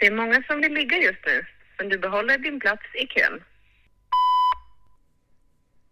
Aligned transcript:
Det 0.00 0.06
är 0.06 0.10
många 0.10 0.42
som 0.42 0.60
vill 0.60 0.72
ligga 0.72 0.96
just 0.96 1.26
nu, 1.26 1.46
men 1.78 1.88
du 1.88 1.98
behåller 1.98 2.38
din 2.38 2.60
plats 2.60 2.82
i 2.94 3.06
kön. 3.06 3.44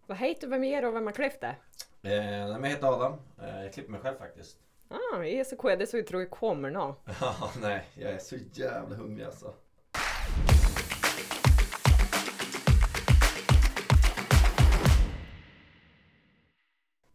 Vad 0.06 0.18
heter 0.18 0.40
du, 0.40 0.46
vem 0.48 0.64
är 0.64 0.82
du 0.82 0.88
och 0.88 0.94
vem 0.94 1.06
har 1.06 1.12
klippt 1.12 1.40
det? 1.40 1.56
Eh, 2.02 2.36
jag 2.36 2.66
heter 2.66 2.86
Adam. 2.86 3.12
Eh, 3.42 3.62
jag 3.62 3.74
klipper 3.74 3.92
mig 3.92 4.00
själv 4.00 4.18
faktiskt. 4.18 4.58
Ah, 4.88 5.16
jag 5.16 5.28
är 5.28 5.44
så 5.44 5.56
kul, 5.56 5.78
det 5.78 5.86
så 5.86 5.96
jag 5.96 6.06
tror 6.06 6.22
jag 6.22 6.30
kommer 6.30 6.70
nu. 6.70 6.78
Ja, 7.20 7.52
nej, 7.62 7.84
jag 7.94 8.12
är 8.12 8.18
så 8.18 8.36
jävla 8.52 8.96
hungrig 8.96 9.24
alltså. 9.24 9.54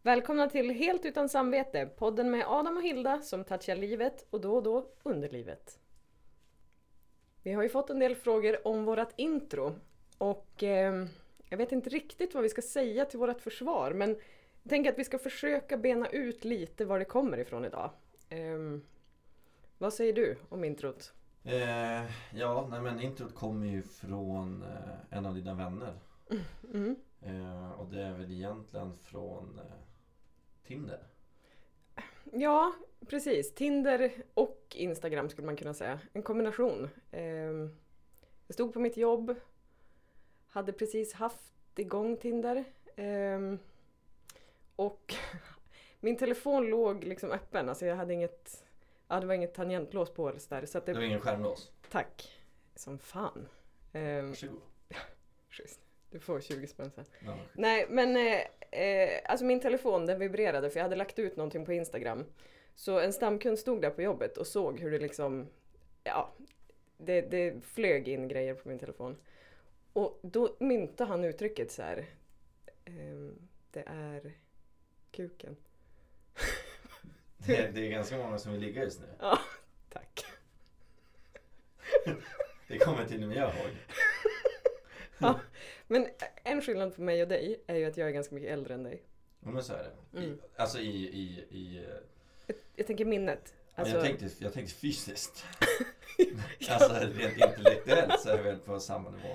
Välkomna 0.02 0.48
till 0.48 0.70
Helt 0.70 1.04
utan 1.04 1.28
samvete, 1.28 1.86
podden 1.86 2.30
med 2.30 2.44
Adam 2.46 2.76
och 2.76 2.82
Hilda 2.82 3.20
som 3.20 3.44
touchar 3.44 3.76
livet 3.76 4.26
och 4.30 4.40
då 4.40 4.56
och 4.56 4.62
då 4.62 4.86
underlivet. 5.02 5.78
Vi 7.44 7.52
har 7.52 7.62
ju 7.62 7.68
fått 7.68 7.90
en 7.90 7.98
del 7.98 8.14
frågor 8.14 8.66
om 8.66 8.84
vårt 8.84 9.12
intro 9.16 9.74
och 10.18 10.62
eh, 10.62 11.06
jag 11.48 11.58
vet 11.58 11.72
inte 11.72 11.90
riktigt 11.90 12.34
vad 12.34 12.42
vi 12.42 12.48
ska 12.48 12.62
säga 12.62 13.04
till 13.04 13.18
vårt 13.18 13.40
försvar 13.40 13.92
men 13.92 14.08
jag 14.62 14.70
tänker 14.70 14.92
att 14.92 14.98
vi 14.98 15.04
ska 15.04 15.18
försöka 15.18 15.76
bena 15.76 16.08
ut 16.08 16.44
lite 16.44 16.84
var 16.84 16.98
det 16.98 17.04
kommer 17.04 17.38
ifrån 17.38 17.64
idag. 17.64 17.90
Eh, 18.28 18.78
vad 19.78 19.92
säger 19.92 20.12
du 20.12 20.36
om 20.48 20.64
introt? 20.64 21.12
Eh, 21.44 22.04
ja, 22.34 22.66
nej 22.70 22.80
men 22.80 23.00
introt 23.00 23.34
kommer 23.34 23.66
ju 23.66 23.82
från 23.82 24.62
eh, 24.62 25.18
en 25.18 25.26
av 25.26 25.34
dina 25.34 25.54
vänner. 25.54 25.98
Mm. 26.72 26.96
Eh, 27.20 27.70
och 27.70 27.86
det 27.86 28.02
är 28.02 28.12
väl 28.12 28.32
egentligen 28.32 28.96
från 28.96 29.58
eh, 29.58 29.76
Tinder. 30.66 31.06
Ja, 32.32 32.72
precis. 33.08 33.54
Tinder 33.54 34.12
och 34.34 34.66
Instagram 34.74 35.28
skulle 35.28 35.46
man 35.46 35.56
kunna 35.56 35.74
säga. 35.74 36.00
En 36.12 36.22
kombination. 36.22 36.90
Ehm, 37.12 37.76
Jag 38.46 38.54
stod 38.54 38.72
på 38.72 38.80
mitt 38.80 38.96
jobb, 38.96 39.34
hade 40.48 40.72
precis 40.72 41.12
haft 41.12 41.52
igång 41.76 42.16
Tinder. 42.16 42.64
ehm, 42.96 43.58
Och 44.76 45.14
min 46.00 46.16
telefon 46.16 46.66
låg 46.66 47.04
liksom 47.04 47.30
öppen, 47.30 47.68
alltså 47.68 47.86
jag 47.86 47.96
hade 47.96 48.14
inget, 48.14 48.64
ja, 49.08 49.20
det 49.20 49.26
var 49.26 49.34
inget 49.34 49.54
tangentlås 49.54 50.10
på 50.14 50.28
eller 50.28 50.38
så 50.38 50.54
där. 50.54 50.66
Så 50.66 50.78
att 50.78 50.86
Det 50.86 50.92
var 50.92 51.00
det, 51.00 51.06
ingen 51.06 51.20
skärmlås. 51.20 51.70
tack. 51.90 52.30
Som 52.74 52.98
fan. 52.98 53.48
Ehm, 53.92 54.28
Varsågod. 54.28 54.60
Schysst. 55.50 55.80
Du 56.10 56.20
får 56.20 56.40
20 56.40 56.66
spänn 56.66 56.90
sen. 56.90 57.04
Ja. 57.26 57.36
Nej 57.54 57.86
men 57.88 58.16
eh, 58.16 58.80
eh, 58.82 59.20
alltså 59.24 59.44
min 59.46 59.60
telefon 59.60 60.06
den 60.06 60.18
vibrerade 60.18 60.70
för 60.70 60.78
jag 60.78 60.84
hade 60.84 60.96
lagt 60.96 61.18
ut 61.18 61.36
någonting 61.36 61.64
på 61.66 61.72
Instagram. 61.72 62.24
Så 62.74 62.98
en 63.00 63.12
stamkund 63.12 63.58
stod 63.58 63.82
där 63.82 63.90
på 63.90 64.02
jobbet 64.02 64.36
och 64.36 64.46
såg 64.46 64.80
hur 64.80 64.90
det 64.90 64.98
liksom, 64.98 65.46
ja, 66.04 66.32
det, 66.96 67.20
det 67.20 67.64
flög 67.64 68.08
in 68.08 68.28
grejer 68.28 68.54
på 68.54 68.68
min 68.68 68.78
telefon. 68.78 69.16
Och 69.92 70.18
då 70.22 70.56
myntade 70.60 71.08
han 71.10 71.24
uttrycket 71.24 71.70
så 71.72 71.82
här. 71.82 72.06
ehm, 72.84 73.48
det 73.70 73.82
är 73.86 74.32
kuken. 75.10 75.56
Det, 77.46 77.70
det 77.74 77.86
är 77.86 77.90
ganska 77.90 78.16
många 78.18 78.38
som 78.38 78.52
vill 78.52 78.60
ligga 78.60 78.82
just 78.82 79.00
nu. 79.00 79.06
Ja, 79.20 79.38
tack. 79.88 80.24
Det 82.68 82.78
kommer 82.78 83.04
till 83.06 83.22
och 83.22 83.28
med 83.28 83.36
jag 83.36 83.48
ihåg. 83.54 83.70
Ja, 85.18 85.40
men 85.86 86.08
en 86.44 86.62
skillnad 86.62 86.96
på 86.96 87.02
mig 87.02 87.22
och 87.22 87.28
dig 87.28 87.60
är 87.66 87.76
ju 87.76 87.84
att 87.84 87.96
jag 87.96 88.08
är 88.08 88.12
ganska 88.12 88.34
mycket 88.34 88.50
äldre 88.50 88.74
än 88.74 88.82
dig. 88.82 89.02
Ja, 89.40 89.50
men 89.50 89.62
så 89.62 89.72
är 89.72 89.78
det. 90.12 90.18
I, 90.20 90.24
Mm. 90.24 90.40
alltså 90.56 90.78
i... 90.78 90.96
i, 91.08 91.44
i 91.50 91.86
Jag, 92.76 92.86
tänker 92.86 93.04
minnet. 93.04 93.54
Alltså, 93.74 93.94
jag, 93.94 94.04
tänkte, 94.04 94.28
jag 94.38 94.52
tänkte 94.52 94.74
fysiskt. 94.74 95.44
Alltså 96.68 96.94
rent 96.94 97.36
intellektuellt 97.36 98.20
så 98.20 98.28
är 98.28 98.36
vi 98.36 98.42
väl 98.42 98.58
på 98.58 98.80
samma 98.80 99.10
nivå. 99.10 99.28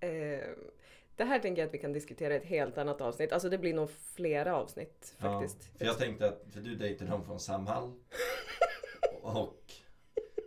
Eh, 0.00 0.48
det 1.16 1.24
här 1.24 1.38
tänker 1.38 1.62
jag 1.62 1.68
att 1.68 1.74
vi 1.74 1.78
kan 1.78 1.92
diskutera 1.92 2.34
i 2.34 2.36
ett 2.36 2.44
helt 2.44 2.78
annat 2.78 3.00
avsnitt. 3.00 3.32
Alltså 3.32 3.48
det 3.48 3.58
blir 3.58 3.74
nog 3.74 3.90
flera 3.90 4.56
avsnitt 4.56 5.14
faktiskt. 5.18 5.58
Ja, 5.72 5.78
för 5.78 5.84
jag 5.84 5.98
tänkte 5.98 6.28
att, 6.28 6.42
för 6.52 6.60
du 6.60 6.74
dejtar 6.74 7.06
dem 7.06 7.24
från 7.24 7.40
Samhall. 7.40 7.92
Och 9.22 9.72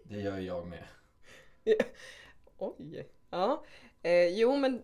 det 0.04 0.18
gör 0.18 0.38
jag 0.40 0.68
med. 0.68 0.84
Oj! 2.58 3.08
Ja. 3.30 3.64
Eh, 4.02 4.28
jo 4.28 4.56
men... 4.56 4.82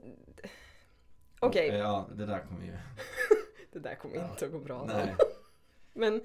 Okej, 1.39 1.69
eh, 1.69 1.77
Ja, 1.77 2.09
det 2.15 2.25
där 2.25 2.39
kommer 2.39 2.65
ju... 2.65 2.71
det 3.71 3.79
där 3.79 3.95
kommer 3.95 4.15
Ja. 4.15 4.29
inte 4.31 4.45
att 4.45 4.51
gå 4.51 4.59
bra. 4.59 4.85
Nej. 4.85 5.15
Men, 5.93 6.21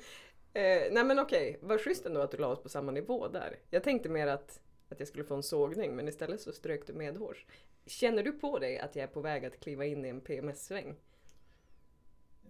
eh, 0.52 0.92
nej 0.92 1.04
men 1.04 1.18
okej, 1.18 1.58
vad 1.62 1.80
schysst 1.80 2.06
ändå 2.06 2.20
att 2.20 2.30
du 2.30 2.36
la 2.36 2.46
oss 2.46 2.62
på 2.62 2.68
samma 2.68 2.92
nivå 2.92 3.28
där. 3.28 3.58
Jag 3.70 3.84
tänkte 3.84 4.08
mer 4.08 4.26
att, 4.26 4.60
att 4.88 4.98
jag 4.98 5.08
skulle 5.08 5.24
få 5.24 5.34
en 5.34 5.42
sågning 5.42 5.96
men 5.96 6.08
istället 6.08 6.40
så 6.40 6.52
strök 6.52 6.86
du 6.86 6.92
medhårs. 6.92 7.46
Känner 7.86 8.22
du 8.22 8.32
på 8.32 8.58
dig 8.58 8.78
att 8.78 8.96
jag 8.96 9.02
är 9.02 9.08
på 9.08 9.20
väg 9.20 9.44
att 9.44 9.60
kliva 9.60 9.84
in 9.84 10.04
i 10.04 10.08
en 10.08 10.20
PMS-sväng? 10.20 10.96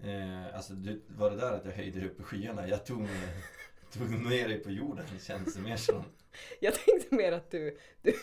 Eh, 0.03 0.57
alltså 0.57 0.73
du, 0.73 1.03
var 1.09 1.31
det 1.31 1.37
där 1.37 1.53
att 1.53 1.65
jag 1.65 1.73
höjde 1.73 2.01
dig 2.01 2.09
upp 2.09 2.21
i 2.21 2.23
skyarna? 2.23 2.69
Jag 2.69 2.87
tog, 2.87 3.09
tog 3.93 4.11
ner 4.11 4.49
dig 4.49 4.59
på 4.59 4.71
jorden, 4.71 5.05
känns 5.21 5.55
det 5.55 5.61
mer 5.61 5.77
som. 5.77 6.05
Jag 6.61 6.75
tänkte 6.75 7.15
mer 7.15 7.33
att 7.33 7.51
du, 7.51 7.79
du, 8.03 8.15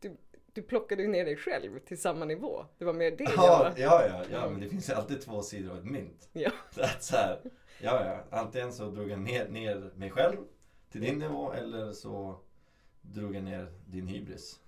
du, 0.00 0.16
du 0.52 0.62
plockade 0.62 1.06
ner 1.06 1.24
dig 1.24 1.36
själv 1.36 1.78
till 1.78 2.00
samma 2.00 2.24
nivå. 2.24 2.66
Det 2.78 2.84
var 2.84 2.92
mer 2.92 3.10
det 3.10 3.24
jag... 3.24 3.34
Ja, 3.36 3.72
ja, 3.76 4.06
ja, 4.08 4.24
ja, 4.32 4.50
men 4.50 4.60
det 4.60 4.68
finns 4.68 4.88
ju 4.88 4.94
alltid 4.94 5.20
två 5.20 5.42
sidor 5.42 5.70
av 5.70 5.78
ett 5.78 5.84
mynt. 5.84 6.28
Ja. 6.32 6.50
Så 6.70 6.82
att 6.82 7.04
så 7.04 7.16
här, 7.16 7.40
ja, 7.82 8.04
ja, 8.06 8.38
antingen 8.38 8.72
så 8.72 8.90
drog 8.90 9.10
jag 9.10 9.18
ner, 9.20 9.48
ner 9.48 9.90
mig 9.94 10.10
själv 10.10 10.36
till 10.90 11.00
din 11.00 11.18
nivå 11.18 11.52
eller 11.52 11.92
så 11.92 12.40
drog 13.00 13.34
jag 13.34 13.42
ner 13.44 13.72
din 13.86 14.06
hybris. 14.06 14.60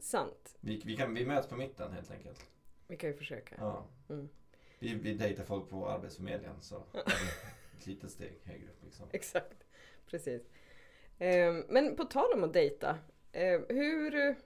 Sant. 0.00 0.56
Vi, 0.60 0.82
vi, 0.84 0.96
kan, 0.96 1.14
vi 1.14 1.26
möts 1.26 1.48
på 1.48 1.56
mitten 1.56 1.92
helt 1.92 2.10
enkelt. 2.10 2.46
Vi 2.86 2.96
kan 2.96 3.10
ju 3.10 3.16
försöka. 3.16 3.54
Ja. 3.58 3.86
Mm. 4.08 4.28
Vi, 4.78 4.94
vi 4.94 5.14
dejtar 5.14 5.44
folk 5.44 5.70
på 5.70 5.88
Arbetsförmedlingen 5.88 6.56
så 6.60 6.84
ett 7.78 7.86
litet 7.86 8.10
steg 8.10 8.40
högre 8.44 8.68
upp 8.68 8.84
liksom. 8.84 9.06
Exakt. 9.12 9.64
Precis. 10.06 10.42
Ehm, 11.18 11.64
men 11.68 11.96
på 11.96 12.04
tal 12.04 12.32
om 12.32 12.44
att 12.44 12.52
dejta. 12.52 12.98
eh, 13.32 13.60
hur, 13.68 14.36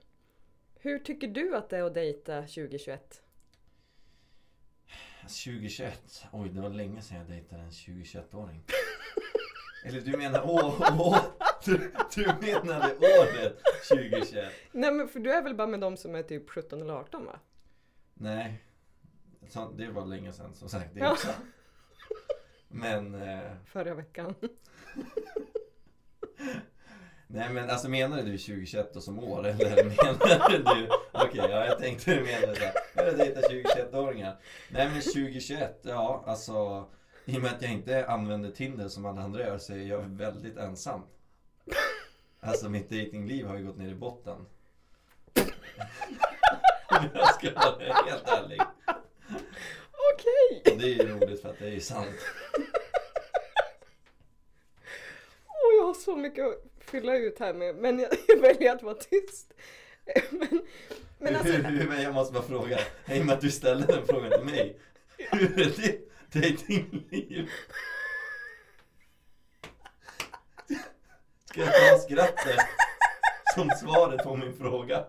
hur 0.75 0.99
tycker 0.99 1.27
du 1.27 1.55
att 1.55 1.69
det 1.69 1.77
är 1.77 1.83
att 1.83 1.93
dejta 1.93 2.41
2021? 2.41 3.21
2021, 5.27 6.25
oj 6.31 6.49
det 6.49 6.61
var 6.61 6.69
länge 6.69 7.01
sedan 7.01 7.17
jag 7.17 7.27
dejtade 7.27 7.61
en 7.61 7.69
20-21-åring. 7.71 8.63
Eller 9.85 10.01
du 10.01 10.17
menar 10.17 10.41
åh, 10.45 10.81
åh, 10.99 11.17
du, 11.65 11.91
du 12.15 12.25
menade 12.41 12.95
året 12.95 13.61
2021? 13.89 14.53
Nej 14.71 14.91
men 14.91 15.07
för 15.07 15.19
du 15.19 15.31
är 15.31 15.41
väl 15.41 15.55
bara 15.55 15.67
med 15.67 15.79
de 15.79 15.97
som 15.97 16.15
är 16.15 16.23
typ 16.23 16.49
17 16.49 16.81
eller 16.81 16.93
18 16.93 17.25
va? 17.25 17.39
Nej, 18.13 18.63
det 19.77 19.87
var 19.87 20.05
länge 20.05 20.33
sedan 20.33 20.55
som 20.55 20.69
sagt 20.69 20.93
det 20.93 20.99
Ja. 20.99 21.11
också. 21.11 21.27
Men, 22.67 23.15
eh, 23.15 23.51
Förra 23.65 23.93
veckan. 23.93 24.35
nej 27.35 27.49
men 27.49 27.69
alltså 27.69 27.89
menade 27.89 28.21
du 28.21 28.37
2021 28.37 28.93
då 28.93 29.01
som 29.01 29.19
år 29.19 29.45
eller 29.47 29.83
menade 29.83 30.57
du, 30.57 30.89
okej 31.11 31.45
ja 31.49 31.65
jag 31.65 31.79
tänkte 31.79 32.15
du 32.15 32.21
menade 32.21 32.55
såhär, 32.55 32.73
jag 32.95 33.17
dejtar 33.17 33.41
20-21-åringar. 33.41 34.37
Nej 34.69 34.89
men 34.89 35.01
2021, 35.01 35.79
ja 35.81 36.23
alltså 36.27 36.85
i 37.25 37.37
och 37.37 37.41
med 37.41 37.51
att 37.51 37.61
jag 37.61 37.71
inte 37.71 38.07
använder 38.07 38.51
Tinder 38.51 38.87
som 38.87 39.05
alla 39.05 39.21
andra 39.21 39.39
gör 39.39 39.57
så 39.57 39.73
är 39.73 39.77
jag 39.77 39.99
väldigt 39.99 40.57
ensam. 40.57 41.01
Alltså 42.39 42.69
mitt 42.69 42.89
datingliv 42.89 43.45
har 43.45 43.57
ju 43.57 43.65
gått 43.65 43.77
ner 43.77 43.89
i 43.89 43.95
botten. 43.95 44.45
Jag 47.13 47.33
ska 47.33 47.53
vara 47.53 47.93
helt 48.05 48.27
ärlig. 48.27 48.61
Okej! 50.13 50.73
Och 50.73 50.79
det 50.79 50.85
är 50.85 51.03
ju 51.03 51.07
roligt 51.07 51.41
för 51.41 51.49
att 51.49 51.59
det 51.59 51.65
är 51.65 51.71
ju 51.71 51.79
sant. 51.79 52.15
Åh, 55.47 55.75
jag 55.77 55.85
har 55.85 55.93
så 55.93 56.15
mycket 56.15 56.74
fylla 56.95 57.15
ut 57.15 57.39
här 57.39 57.53
med 57.53 57.75
men 57.75 57.99
jag, 57.99 58.09
jag 58.27 58.41
väljer 58.41 58.75
att 58.75 58.83
vara 58.83 58.95
tyst. 58.95 59.53
Men, 60.31 60.61
men 61.17 61.35
alltså, 61.35 61.53
men 61.87 62.01
jag 62.01 62.13
måste 62.13 62.33
bara 62.33 62.43
fråga, 62.43 62.79
i 63.05 63.21
och 63.21 63.25
med 63.25 63.35
att 63.35 63.41
du 63.41 63.51
ställde 63.51 63.93
den 63.93 64.05
frågan 64.05 64.31
till 64.31 64.43
mig. 64.43 64.79
Hur 65.17 65.59
är 65.59 65.65
ditt 65.65 66.11
datingliv? 66.31 67.49
Ska 71.45 71.59
jag 71.61 71.73
ta 71.73 71.97
skrattet 71.97 72.59
som 73.55 73.69
svaret 73.69 74.23
på 74.23 74.35
min 74.35 74.57
fråga? 74.57 75.05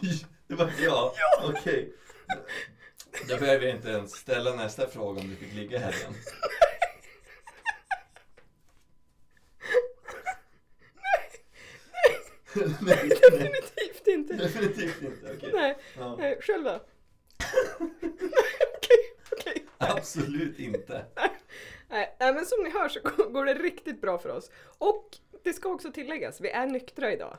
Det 0.46 0.54
var 0.54 0.70
ja, 0.78 1.14
okej. 1.42 1.97
Då 3.28 3.36
behöver 3.36 3.66
jag 3.66 3.76
inte 3.76 3.88
ens 3.88 4.12
ställa 4.12 4.54
nästa 4.56 4.88
fråga 4.88 5.20
om 5.20 5.28
du 5.28 5.36
fick 5.36 5.54
ligga 5.54 5.78
här 5.78 5.92
igen. 5.96 6.14
Nej, 12.54 12.78
nej, 12.80 13.08
definitivt 13.30 14.06
inte. 14.06 14.34
definitivt 14.34 15.02
inte. 15.02 15.32
Okej. 15.36 15.50
Nej, 15.54 15.76
Ja. 15.98 16.16
nej, 16.18 16.38
själv 16.42 16.64
då? 16.64 16.70
Okej, 18.76 18.98
okej. 19.32 19.64
Absolut 19.78 20.58
inte. 20.58 21.04
Nej, 21.90 22.16
nej, 22.20 22.34
men 22.34 22.46
som 22.46 22.62
ni 22.64 22.70
hör 22.70 22.88
så 22.88 23.00
går- 23.00 23.30
går 23.30 23.44
det 23.44 23.54
riktigt 23.54 24.00
bra 24.00 24.18
för 24.18 24.28
oss. 24.28 24.50
Och 24.78 25.08
det 25.44 25.52
ska 25.52 25.68
också 25.68 25.92
tilläggas, 25.92 26.40
vi 26.40 26.50
är 26.50 26.66
nyktra 26.66 27.12
idag. 27.12 27.38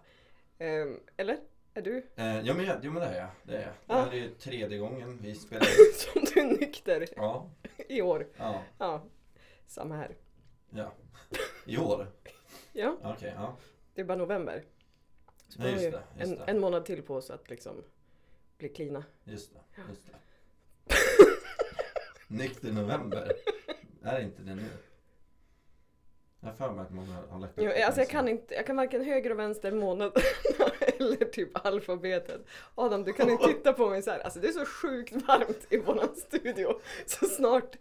Ehm, 0.59 0.99
eller? 1.17 1.37
Är 1.79 1.83
du? 1.83 1.97
Eh, 2.15 2.39
ja, 2.41 2.53
men, 2.53 2.79
jo 2.81 2.91
men 2.91 3.01
det 3.01 3.07
är 3.07 3.19
jag. 3.19 3.29
Det 3.43 3.55
är 3.55 3.61
jag. 3.61 3.67
Det 3.69 3.73
Ja. 3.87 3.95
här 4.01 4.11
är 4.11 4.15
ju 4.15 4.29
tredje 4.29 4.77
gången 4.77 5.19
vi 5.21 5.35
spelar 5.35 5.61
in. 5.61 5.93
Som 5.95 6.21
du 6.23 6.39
är 6.39 6.59
nykter 6.59 7.07
Ja, 7.15 7.49
i 7.89 8.01
år. 8.01 8.27
ja, 8.37 8.63
Ja, 8.77 9.03
samma 9.67 9.95
här. 9.95 10.15
ja. 10.69 10.91
I 11.65 11.77
år? 11.77 12.07
Ja, 12.73 12.97
Okej, 13.03 13.33
ja. 13.35 13.57
det 13.93 14.01
är 14.01 14.05
bara 14.05 14.17
november. 14.17 14.63
Så 15.47 15.59
Ja, 15.61 15.63
vi 15.65 15.69
har 15.69 15.71
just 15.73 15.85
ju 15.85 15.91
det, 15.91 16.03
just 16.19 16.31
en, 16.31 16.37
det. 16.37 16.43
en 16.51 16.59
månad 16.59 16.85
till 16.85 17.01
på 17.01 17.15
oss 17.15 17.29
att 17.29 17.49
liksom 17.49 17.83
bli 18.57 18.69
klina. 18.69 19.03
Just 19.23 19.53
det, 19.53 19.81
just 19.89 20.01
det. 20.05 20.15
Nykter 22.27 22.71
november. 22.71 23.31
Är 24.03 24.19
inte 24.21 24.41
det 24.41 24.55
nu? 24.55 24.65
Jag 26.39 26.49
har 26.49 26.55
för 26.55 26.71
mig 26.71 26.81
att 26.85 26.91
många 26.91 27.15
har 27.29 27.39
lagt 27.39 27.57
upp 27.57 27.63
Jo, 27.63 27.69
det 27.71 27.83
alltså 27.83 28.01
jag 28.01 28.09
kan 28.09 28.27
inte, 28.27 28.53
jag 28.53 28.65
kan 28.65 28.75
varken 28.75 29.03
höger 29.05 29.31
och 29.31 29.39
vänster 29.39 29.71
månad 29.71 30.11
eller 30.99 31.25
typ 31.25 31.65
alfabetet. 31.67 32.45
Adam 32.75 33.03
du 33.03 33.13
kan 33.13 33.29
inte 33.29 33.47
titta 33.47 33.73
på 33.73 33.89
mig 33.89 34.01
så 34.01 34.11
här. 34.11 34.19
alltså 34.19 34.39
det 34.39 34.47
är 34.47 34.51
så 34.51 34.65
sjukt 34.65 35.11
varmt 35.11 35.67
i 35.69 35.77
våran 35.77 36.15
studio. 36.15 36.79
Så 37.05 37.25
snart, 37.25 37.75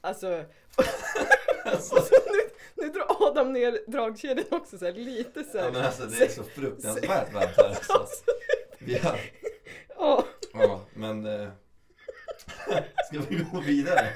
alltså, 0.00 0.44
Alltså, 1.64 1.96
så 1.96 2.14
nu, 2.32 2.40
nu 2.74 2.88
drar 2.92 3.06
Adam 3.28 3.52
ner 3.52 3.80
dragkedjan 3.86 4.46
också 4.50 4.78
så 4.78 4.84
här, 4.84 4.92
lite 4.92 5.44
så 5.44 5.56
ja, 5.58 5.62
här. 5.62 5.72
men 5.72 5.84
alltså 5.84 6.06
det 6.06 6.24
är 6.24 6.28
så 6.28 6.44
fruktansvärt 6.44 7.32
varmt 7.32 7.56
här 7.56 7.70
också. 7.70 7.92
Alltså, 7.92 8.24
ja. 8.86 10.24
ja, 10.52 10.80
men... 10.94 11.26
Eh, 11.26 11.48
ska 13.08 13.20
vi 13.28 13.46
gå 13.52 13.60
vidare? 13.60 14.08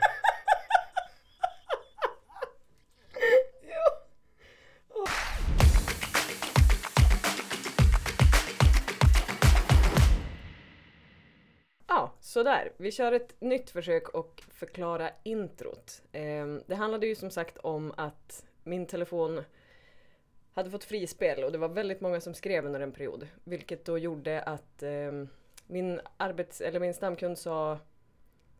Sådär. 12.28 12.72
Vi 12.76 12.92
kör 12.92 13.12
ett 13.12 13.40
nytt 13.40 13.70
försök 13.70 14.08
och 14.08 14.42
förklara 14.50 15.10
introt. 15.22 16.02
Ehm, 16.12 16.62
det 16.66 16.74
handlade 16.74 17.06
ju 17.06 17.14
som 17.14 17.30
sagt 17.30 17.58
om 17.58 17.92
att 17.96 18.46
min 18.62 18.86
telefon 18.86 19.42
hade 20.52 20.70
fått 20.70 20.84
frispel 20.84 21.44
och 21.44 21.52
det 21.52 21.58
var 21.58 21.68
väldigt 21.68 22.00
många 22.00 22.20
som 22.20 22.34
skrev 22.34 22.66
under 22.66 22.80
en 22.80 22.92
period. 22.92 23.28
Vilket 23.44 23.84
då 23.84 23.98
gjorde 23.98 24.42
att 24.42 24.82
ehm, 24.82 25.28
min, 25.66 26.00
arbets, 26.16 26.60
eller 26.60 26.80
min 26.80 26.94
stamkund 26.94 27.38
sa 27.38 27.78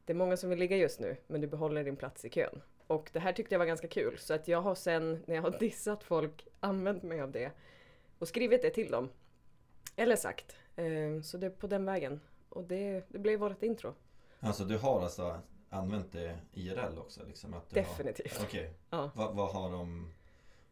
Det 0.04 0.12
är 0.12 0.16
många 0.16 0.36
som 0.36 0.50
vill 0.50 0.58
ligga 0.58 0.76
just 0.76 1.00
nu 1.00 1.16
men 1.26 1.40
du 1.40 1.46
behåller 1.46 1.84
din 1.84 1.96
plats 1.96 2.24
i 2.24 2.30
kön. 2.30 2.62
Och 2.86 3.10
det 3.12 3.20
här 3.20 3.32
tyckte 3.32 3.54
jag 3.54 3.58
var 3.58 3.66
ganska 3.66 3.88
kul 3.88 4.18
så 4.18 4.34
att 4.34 4.48
jag 4.48 4.60
har 4.60 4.74
sen 4.74 5.22
när 5.26 5.34
jag 5.34 5.42
har 5.42 5.58
dissat 5.58 6.04
folk 6.04 6.46
använt 6.60 7.02
mig 7.02 7.20
av 7.20 7.30
det 7.30 7.50
och 8.18 8.28
skrivit 8.28 8.62
det 8.62 8.70
till 8.70 8.90
dem. 8.90 9.08
Eller 9.96 10.16
sagt. 10.16 10.56
Ehm, 10.76 11.22
så 11.22 11.38
det 11.38 11.46
är 11.46 11.50
på 11.50 11.66
den 11.66 11.84
vägen. 11.84 12.20
Och 12.58 12.64
det, 12.64 13.04
det 13.08 13.18
blev 13.18 13.40
vårt 13.40 13.62
intro. 13.62 13.94
Alltså 14.40 14.64
du 14.64 14.78
har 14.78 15.00
alltså 15.02 15.40
använt 15.70 16.12
det 16.12 16.38
IRL 16.52 16.98
också? 16.98 17.20
Liksom, 17.26 17.54
att 17.54 17.70
Definitivt. 17.70 18.40
Okej. 18.42 18.70
Ja. 18.90 19.10
Vad, 19.14 19.36
vad 19.36 19.48
har 19.52 19.70
de 19.72 20.12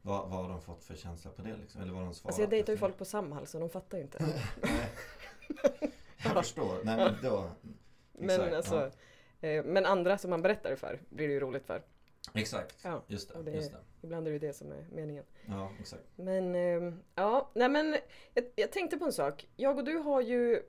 vad, 0.03 0.29
vad 0.29 0.43
har 0.43 0.49
de 0.49 0.61
fått 0.61 0.85
för 0.85 0.94
känsla 0.94 1.31
på 1.31 1.43
det 1.43 1.56
liksom? 1.56 1.81
Eller 1.83 1.93
vad 1.93 2.00
har 2.00 2.06
de 2.06 2.15
svarat? 2.15 2.29
Alltså 2.31 2.43
jag 2.43 2.50
dejtar 2.50 2.73
ju 2.73 2.77
folk 2.77 2.99
på 2.99 3.05
Samhall 3.05 3.47
så 3.47 3.59
de 3.59 3.69
fattar 3.71 3.99
ju 3.99 4.05
inte. 4.05 4.19
Nej. 4.62 4.91
Jag 6.25 6.33
förstår. 6.33 6.79
Nej 6.85 6.97
men 6.97 7.15
då. 7.23 7.50
Men, 8.12 8.31
Exakt, 8.31 8.55
alltså, 8.55 8.91
eh, 9.41 9.65
men 9.65 9.87
andra 9.87 10.19
som 10.19 10.31
man 10.31 10.43
berättar 10.43 10.77
för 10.77 11.00
blir 11.09 11.29
det 11.29 11.35
ju 11.35 11.41
roligt 11.41 11.67
för. 11.67 11.83
Exakt. 12.35 12.77
Ja, 12.85 13.03
Just 13.06 13.33
det. 13.33 13.43
det- 13.43 13.50
Just 13.50 13.73
det. 13.73 13.79
Ibland 14.03 14.27
är 14.27 14.31
det 14.31 14.35
ju 14.35 14.38
det 14.49 14.53
som 14.53 14.73
är 14.73 14.87
meningen. 14.93 15.25
Ja, 15.47 15.71
exakt. 15.81 16.03
Men 16.17 16.55
eh, 16.55 16.94
ja, 17.15 17.50
nej 17.55 17.69
men 17.69 17.97
jag, 18.35 18.44
jag 18.56 18.73
tänkte 18.73 18.97
på 18.99 19.05
en 19.05 19.12
sak. 19.12 19.49
Jag 19.56 19.79
och 19.79 19.85
du 19.85 19.97
har 19.97 20.21
ju 20.21 20.62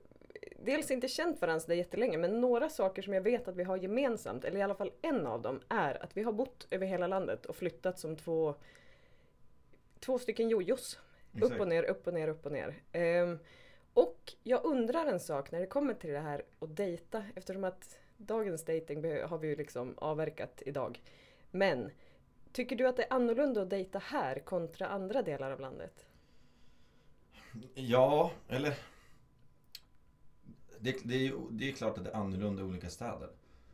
dels 0.56 0.90
inte 0.90 1.08
känt 1.08 1.40
varandra 1.40 1.60
så 1.60 1.66
där 1.68 1.74
jättelänge 1.74 2.18
men 2.18 2.40
några 2.40 2.68
saker 2.70 3.02
som 3.02 3.12
jag 3.14 3.22
vet 3.22 3.48
att 3.48 3.56
vi 3.56 3.64
har 3.64 3.76
gemensamt, 3.76 4.44
eller 4.44 4.58
i 4.58 4.62
alla 4.62 4.74
fall 4.74 4.92
en 5.02 5.26
av 5.26 5.42
dem, 5.42 5.60
är 5.68 6.02
att 6.04 6.16
vi 6.16 6.22
har 6.22 6.32
bott 6.32 6.66
över 6.70 6.86
hela 6.86 7.06
landet 7.06 7.46
och 7.46 7.56
flyttat 7.56 7.98
som 7.98 8.16
två 8.16 8.54
Två 10.00 10.18
stycken 10.18 10.48
jojos. 10.48 10.98
exakt. 11.34 11.52
Upp 11.54 11.60
och 11.60 11.68
ner, 11.68 11.82
upp 11.82 12.06
och 12.06 12.14
ner, 12.14 12.28
upp 12.28 12.46
och 12.46 12.52
ner. 12.52 12.74
Ehm, 12.92 13.38
och 13.94 14.32
jag 14.42 14.64
undrar 14.64 15.06
en 15.06 15.20
sak 15.20 15.50
när 15.50 15.60
det 15.60 15.66
kommer 15.66 15.94
till 15.94 16.10
det 16.10 16.18
här 16.18 16.42
att 16.58 16.76
dejta 16.76 17.24
eftersom 17.34 17.64
att 17.64 17.98
dagens 18.16 18.64
dating 18.64 19.04
har 19.22 19.38
vi 19.38 19.48
ju 19.48 19.56
liksom 19.56 19.94
avverkat 19.98 20.62
idag. 20.66 21.02
Men 21.50 21.90
tycker 22.52 22.76
du 22.76 22.88
att 22.88 22.96
det 22.96 23.02
är 23.02 23.12
annorlunda 23.12 23.62
att 23.62 23.70
dejta 23.70 23.98
här 23.98 24.38
kontra 24.38 24.86
andra 24.86 25.22
delar 25.22 25.50
av 25.50 25.60
landet? 25.60 26.06
Ja, 27.74 28.30
eller 28.48 28.74
det, 30.80 30.96
det, 31.04 31.14
är 31.14 31.18
ju, 31.18 31.38
det 31.50 31.68
är 31.68 31.72
klart 31.72 31.98
att 31.98 32.04
det 32.04 32.10
är 32.10 32.16
annorlunda 32.16 32.62
i 32.62 32.64
olika 32.64 32.90
städer. 32.90 33.30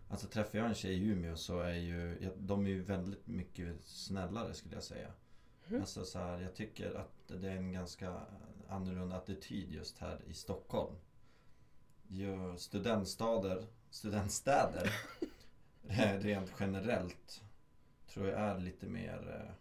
Alltså 0.09 0.27
träffar 0.27 0.59
jag 0.59 0.69
en 0.69 0.75
tjej 0.75 0.95
i 0.95 1.07
Umeå 1.07 1.37
så 1.37 1.61
är 1.61 1.75
ju, 1.75 2.19
ja, 2.21 2.31
de 2.39 2.67
är 2.67 2.71
ju 2.71 2.83
väldigt 2.83 3.27
mycket 3.27 3.85
snällare 3.85 4.55
skulle 4.55 4.75
jag 4.75 4.83
säga. 4.83 5.11
Mhm. 5.69 5.81
Alltså 5.81 6.05
så 6.05 6.19
här, 6.19 6.41
jag 6.41 6.55
tycker 6.55 6.95
att 6.95 7.41
det 7.41 7.49
är 7.49 7.57
en 7.57 7.73
ganska 7.73 8.21
annorlunda 8.69 9.17
attityd 9.17 9.73
just 9.73 9.99
här 9.99 10.21
i 10.27 10.35
Stockholm. 10.35 10.95
Ju 12.09 12.57
studentstader, 12.57 13.67
studentstäder 13.91 14.93
eh, 15.89 16.19
rent 16.19 16.53
generellt 16.61 17.43
tror 18.09 18.29
jag 18.29 18.41
är 18.41 18.59
lite 18.59 18.87
mer 18.87 19.41
eh, 19.41 19.55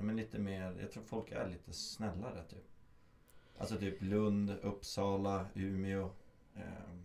Ja 0.00 0.02
men 0.02 0.16
lite 0.16 0.38
mer, 0.38 0.76
jag 0.80 0.92
tror 0.92 1.02
folk 1.02 1.32
är 1.32 1.48
lite 1.48 1.72
snällare 1.72 2.44
typ. 2.44 2.68
Alltså 3.58 3.76
typ 3.76 4.02
Lund, 4.02 4.50
Uppsala, 4.50 5.46
Umeå. 5.54 6.10
Ehm, 6.56 7.04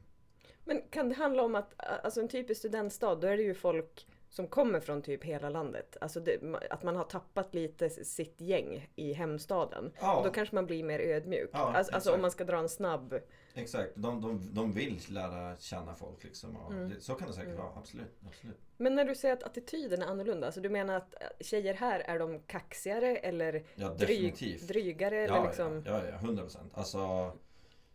Men 0.64 0.82
kan 0.90 1.10
det 1.10 1.16
handla 1.16 1.44
om 1.44 1.56
att, 1.56 1.74
alltså 1.78 2.22
en 2.22 2.28
typisk 2.28 2.60
studentstad, 2.60 3.16
då 3.16 3.28
är 3.28 3.38
det 3.38 3.44
ju 3.44 3.54
folk 3.54 4.08
som 4.30 4.48
kommer 4.48 4.80
från 4.80 5.02
typ 5.02 5.24
hela 5.24 5.50
landet. 5.50 5.98
Alltså 6.02 6.20
det, 6.20 6.40
att 6.70 6.84
man 6.84 6.96
har 6.96 7.04
tappat 7.04 7.54
lite 7.54 7.90
sitt 7.90 8.42
gäng 8.42 8.90
i 8.96 9.14
hemstaden. 9.14 9.92
Ja. 10.00 10.18
Och 10.18 10.24
då 10.26 10.32
kanske 10.32 10.56
man 10.56 10.66
blir 10.66 10.84
mer 10.84 11.00
ödmjuk. 11.00 11.50
Ja, 11.54 11.74
alltså, 11.76 11.94
alltså 11.94 12.14
om 12.14 12.22
man 12.22 12.32
ska 12.32 12.44
dra 12.44 12.58
en 12.58 12.70
snabb... 12.70 13.20
Exakt, 13.54 13.92
de, 13.96 14.22
de, 14.22 14.54
de 14.54 14.72
vill 14.72 15.02
lära 15.10 15.58
känna 15.58 15.96
folk 15.96 16.24
liksom. 16.24 16.58
Mm. 16.72 16.90
det, 16.90 17.02
så 17.02 17.16
kan 17.16 17.28
det 17.28 17.34
säkert 17.34 17.50
Mm. 17.50 17.64
vara, 17.64 17.74
absolut. 17.78 18.20
absolut. 18.28 18.58
Men 18.78 18.96
när 18.96 19.06
du 19.06 19.16
säger 19.16 19.34
att 19.34 19.44
attityden 19.44 20.02
är 20.02 20.06
annorlunda, 20.06 20.46
alltså 20.46 20.62
du 20.62 20.70
menar 20.70 20.96
att 20.96 21.14
äh, 21.14 21.28
tjejer 21.40 21.74
här 21.74 22.00
är 22.00 22.20
de 22.20 22.40
kaxigare 22.40 23.18
eller 23.18 23.64
Ja 23.76 23.90
dryg, 23.90 24.60
drygare? 24.68 25.18
Eller 25.18 25.36
Ja, 25.36 25.46
liksom, 25.46 25.84
ja, 25.86 25.92
ja, 25.92 26.10
ja, 26.10 26.16
100 26.16 26.44
procent. 26.44 26.72
Alltså, 26.76 27.32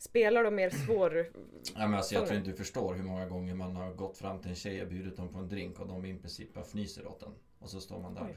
Spelar 0.01 0.45
de 0.45 0.55
mer 0.55 0.71
svår... 0.71 1.27
ja, 1.75 1.87
men 1.87 1.95
alltså, 1.95 2.15
jag 2.15 2.27
tror 2.27 2.39
inte 2.39 2.51
du 2.51 2.57
förstår 2.57 2.95
hur 2.95 3.03
många 3.03 3.27
gånger 3.27 3.55
man 3.55 3.77
har 3.77 3.93
gått 3.93 4.19
fram 4.19 4.41
till 4.41 4.51
en 4.51 4.57
tjej 4.57 4.83
och 4.83 4.89
bjudit 4.89 5.17
dem 5.17 5.29
på 5.29 5.39
en 5.39 5.49
drink 5.49 5.81
och 5.81 5.89
de 5.89 6.05
i 6.05 6.19
princip 6.19 6.55
bara 6.55 6.65
fnyser 6.65 7.07
åt 7.07 7.21
den. 7.21 7.33
Och 7.59 7.71
så 7.71 7.81
står 7.81 8.01
man 8.01 8.15
där 8.15 8.25
Oj. 8.25 8.37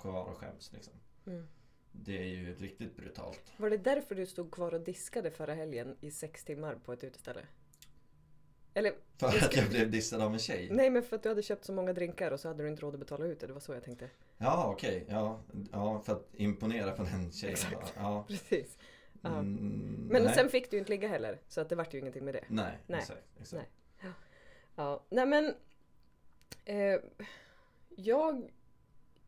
kvar 0.00 0.24
och 0.24 0.36
skäms 0.36 0.72
liksom. 0.72 0.92
Mm. 1.26 1.46
Det 1.92 2.18
är 2.18 2.24
ju 2.24 2.54
riktigt 2.54 2.96
brutalt. 2.96 3.52
Var 3.56 3.70
det 3.70 3.76
därför 3.76 4.14
du 4.14 4.26
stod 4.26 4.50
kvar 4.50 4.74
och 4.74 4.80
diskade 4.80 5.30
förra 5.30 5.54
helgen 5.54 5.96
i 6.00 6.10
sex 6.10 6.44
timmar 6.44 6.74
på 6.74 6.92
ett 6.92 7.04
uteställe? 7.04 7.40
Eller, 8.74 8.92
För 9.16 9.26
att 9.26 9.34
ska- 9.34 9.60
jag 9.60 9.68
blev 9.70 9.90
dissad 9.90 10.20
av 10.22 10.32
en 10.32 10.38
tjej? 10.38 10.68
nej 10.70 10.90
men 10.90 11.02
för 11.02 11.16
att 11.16 11.22
du 11.22 11.28
hade 11.28 11.42
köpt 11.42 11.64
så 11.64 11.72
många 11.72 11.92
drinkar 11.92 12.30
och 12.30 12.40
så 12.40 12.48
hade 12.48 12.62
du 12.62 12.68
inte 12.68 12.82
råd 12.82 12.94
att 12.94 13.00
betala 13.00 13.24
ut 13.24 13.40
det. 13.40 13.46
Det 13.46 13.52
var 13.52 13.60
så 13.60 13.72
jag 13.72 13.84
tänkte. 13.84 14.10
Ja 14.38 14.70
okej, 14.72 15.06
ja, 15.08 15.40
ja 15.72 16.00
för 16.00 16.12
att 16.12 16.28
imponera 16.34 16.92
på 16.92 17.02
den 17.02 17.32
tjejen. 17.32 17.52
Exakt. 17.52 17.94
Ja. 17.96 18.24
Precis. 18.28 18.78
Ja. 19.22 19.38
Mm, 19.38 20.08
Men 20.10 20.22
nej. 20.22 20.34
sen 20.34 20.48
fick 20.48 20.70
du 20.70 20.76
ju 20.76 20.78
inte 20.78 20.90
ligga 20.92 21.08
heller. 21.08 21.38
Så 21.48 21.60
att 21.60 21.68
det 21.68 21.74
vart 21.74 21.94
ju 21.94 21.98
ingenting 21.98 22.24
med 22.24 22.34
det. 22.34 22.44
Nej, 22.48 22.78
Nej. 22.86 22.98
exakt. 22.98 23.22
exakt. 23.40 23.68
Nej. 24.00 24.12
Ja, 24.76 25.04
nej 25.08 25.26
men... 25.26 25.54
Eh, 26.64 27.00
jag, 27.96 28.50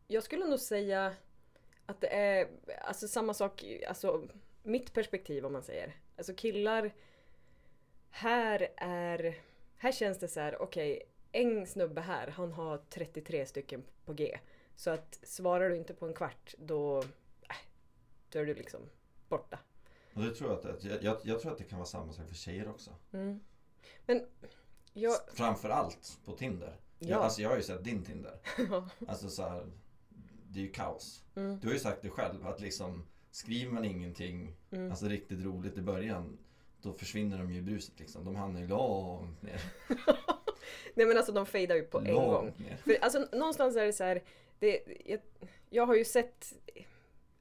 jag 0.07 0.23
skulle 0.23 0.45
nog 0.45 0.59
säga 0.59 1.13
att 1.85 2.01
det 2.01 2.15
är 2.15 2.47
alltså 2.81 3.07
samma 3.07 3.33
sak, 3.33 3.63
alltså 3.87 4.27
mitt 4.63 4.93
perspektiv 4.93 5.45
om 5.45 5.53
man 5.53 5.63
säger. 5.63 5.95
Alltså 6.17 6.33
killar 6.33 6.91
här 8.09 8.67
är... 8.77 9.37
Här 9.77 9.91
känns 9.91 10.19
det 10.19 10.27
så 10.27 10.39
här, 10.39 10.61
okej, 10.61 11.03
en 11.31 11.67
snubbe 11.67 12.01
här, 12.01 12.27
han 12.27 12.51
har 12.51 12.81
33 12.89 13.45
stycken 13.45 13.83
på 14.05 14.13
G. 14.13 14.39
Så 14.75 14.89
att 14.89 15.19
svarar 15.23 15.69
du 15.69 15.75
inte 15.75 15.93
på 15.93 16.05
en 16.07 16.13
kvart, 16.13 16.53
då... 16.57 16.99
Äh, 17.49 17.55
då 18.29 18.39
är 18.39 18.45
du 18.45 18.53
liksom 18.53 18.81
borta. 19.29 19.59
Och 20.19 20.25
det 20.25 20.31
tror 20.35 20.49
jag, 20.49 20.75
att, 20.75 20.83
jag, 20.83 21.03
jag, 21.03 21.17
jag 21.23 21.39
tror 21.39 21.51
att 21.51 21.57
det 21.57 21.63
kan 21.63 21.79
vara 21.79 21.87
samma 21.87 22.13
sak 22.13 22.27
för 22.27 22.35
tjejer 22.35 22.69
också. 22.69 22.91
Mm. 23.11 23.39
Men 24.05 24.25
jag... 24.93 25.15
Framför 25.33 25.69
allt 25.69 26.19
på 26.25 26.31
Tinder. 26.31 26.75
Ja. 26.99 27.07
Jag, 27.09 27.21
alltså 27.21 27.41
jag 27.41 27.49
har 27.49 27.57
ju 27.57 27.63
sett 27.63 27.83
din 27.83 28.03
Tinder. 28.03 28.39
Alltså 29.07 29.29
så 29.29 29.43
här, 29.43 29.65
det 30.49 30.59
är 30.59 30.63
ju 30.63 30.71
kaos. 30.71 31.23
Mm, 31.35 31.59
Du 31.59 31.67
har 31.67 31.73
ju 31.73 31.79
sagt 31.79 32.01
det 32.01 32.09
själv 32.09 32.47
att 32.47 32.61
liksom 32.61 33.05
skriver 33.31 33.71
man 33.71 33.85
ingenting 33.85 34.55
mm. 34.71 34.89
alltså 34.91 35.05
riktigt 35.05 35.45
roligt 35.45 35.77
i 35.77 35.81
början 35.81 36.37
då 36.81 36.93
försvinner 36.93 37.37
de 37.37 37.51
ju 37.51 37.57
i 37.57 37.61
bruset 37.61 37.99
liksom. 37.99 38.25
De 38.25 38.35
hamnar 38.35 38.61
ju 38.61 38.67
långt 38.67 39.41
ner. 39.41 39.61
Nej 40.93 41.05
men 41.05 41.17
alltså 41.17 41.31
de 41.31 41.45
fejdar 41.45 41.75
ju 41.75 41.83
på 41.83 41.97
en 41.97 42.03
Långt 42.03 42.27
gång. 42.27 42.53
ner. 42.57 42.77
För 42.77 42.97
alltså 43.03 43.27
någonstans 43.31 43.75
är 43.75 43.85
det 43.85 43.93
så 43.93 44.03
här, 44.03 44.23
det, 44.59 44.81
jag, 45.05 45.19
jag 45.69 45.85
har 45.85 45.95
ju 45.95 46.05
sett, 46.05 46.53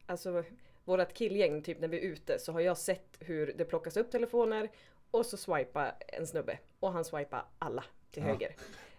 alltså 0.06 0.44
vårat 0.88 1.14
killgäng 1.14 1.62
typ 1.62 1.80
när 1.80 1.88
vi 1.88 1.96
är 1.98 2.02
ute 2.02 2.38
så 2.38 2.52
har 2.52 2.60
jag 2.60 2.78
sett 2.78 3.16
hur 3.20 3.52
det 3.56 3.64
plockas 3.64 3.96
upp 3.96 4.10
telefoner 4.10 4.68
och 5.10 5.26
så 5.26 5.36
swipar 5.36 5.94
en 6.08 6.26
snubbe 6.26 6.58
och 6.80 6.92
han 6.92 7.04
swipar 7.04 7.44
alla 7.58 7.84
till 8.10 8.22
Ja. 8.22 8.28
höger. 8.28 8.56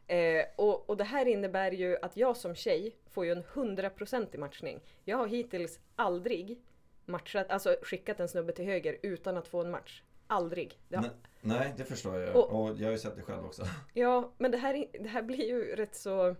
Eh, 0.07 0.45
och, 0.55 0.89
och 0.89 0.97
det 0.97 1.03
här 1.03 1.25
innebär 1.25 1.71
ju 1.71 1.97
att 2.01 2.17
jag 2.17 2.37
som 2.37 2.55
tjej 2.55 2.95
får 3.09 3.25
ju 3.25 3.31
en 3.31 3.43
100% 3.43 4.27
i 4.35 4.37
matchning. 4.37 4.79
Jag 5.05 5.17
har 5.17 5.27
hittills 5.27 5.79
aldrig 5.95 6.59
matchat, 7.05 7.49
alltså 7.49 7.75
skickat 7.81 8.19
en 8.19 8.27
snubbe 8.27 8.51
till 8.53 8.65
höger 8.65 8.97
utan 9.01 9.37
att 9.37 9.47
få 9.47 9.61
en 9.61 9.71
match. 9.71 10.03
Aldrig. 10.27 10.79
Har, 10.93 11.01
Nej, 11.01 11.09
nej, 11.41 11.73
det 11.77 11.83
förstår 11.85 12.15
jag. 12.19 12.35
Och- 12.35 12.61
Och, 12.63 12.75
jag 12.77 12.85
har 12.85 12.91
ju 12.91 12.97
sett 12.97 13.15
det 13.15 13.21
själv 13.21 13.45
också. 13.45 13.63
Ja, 13.93 14.31
men 14.37 14.51
det 14.51 14.57
här, 14.57 14.73
är- 14.73 15.03
det 15.03 15.09
här 15.09 15.21
blir 15.21 15.45
ju 15.47 15.75
rätt 15.75 15.95
så... 15.95 16.35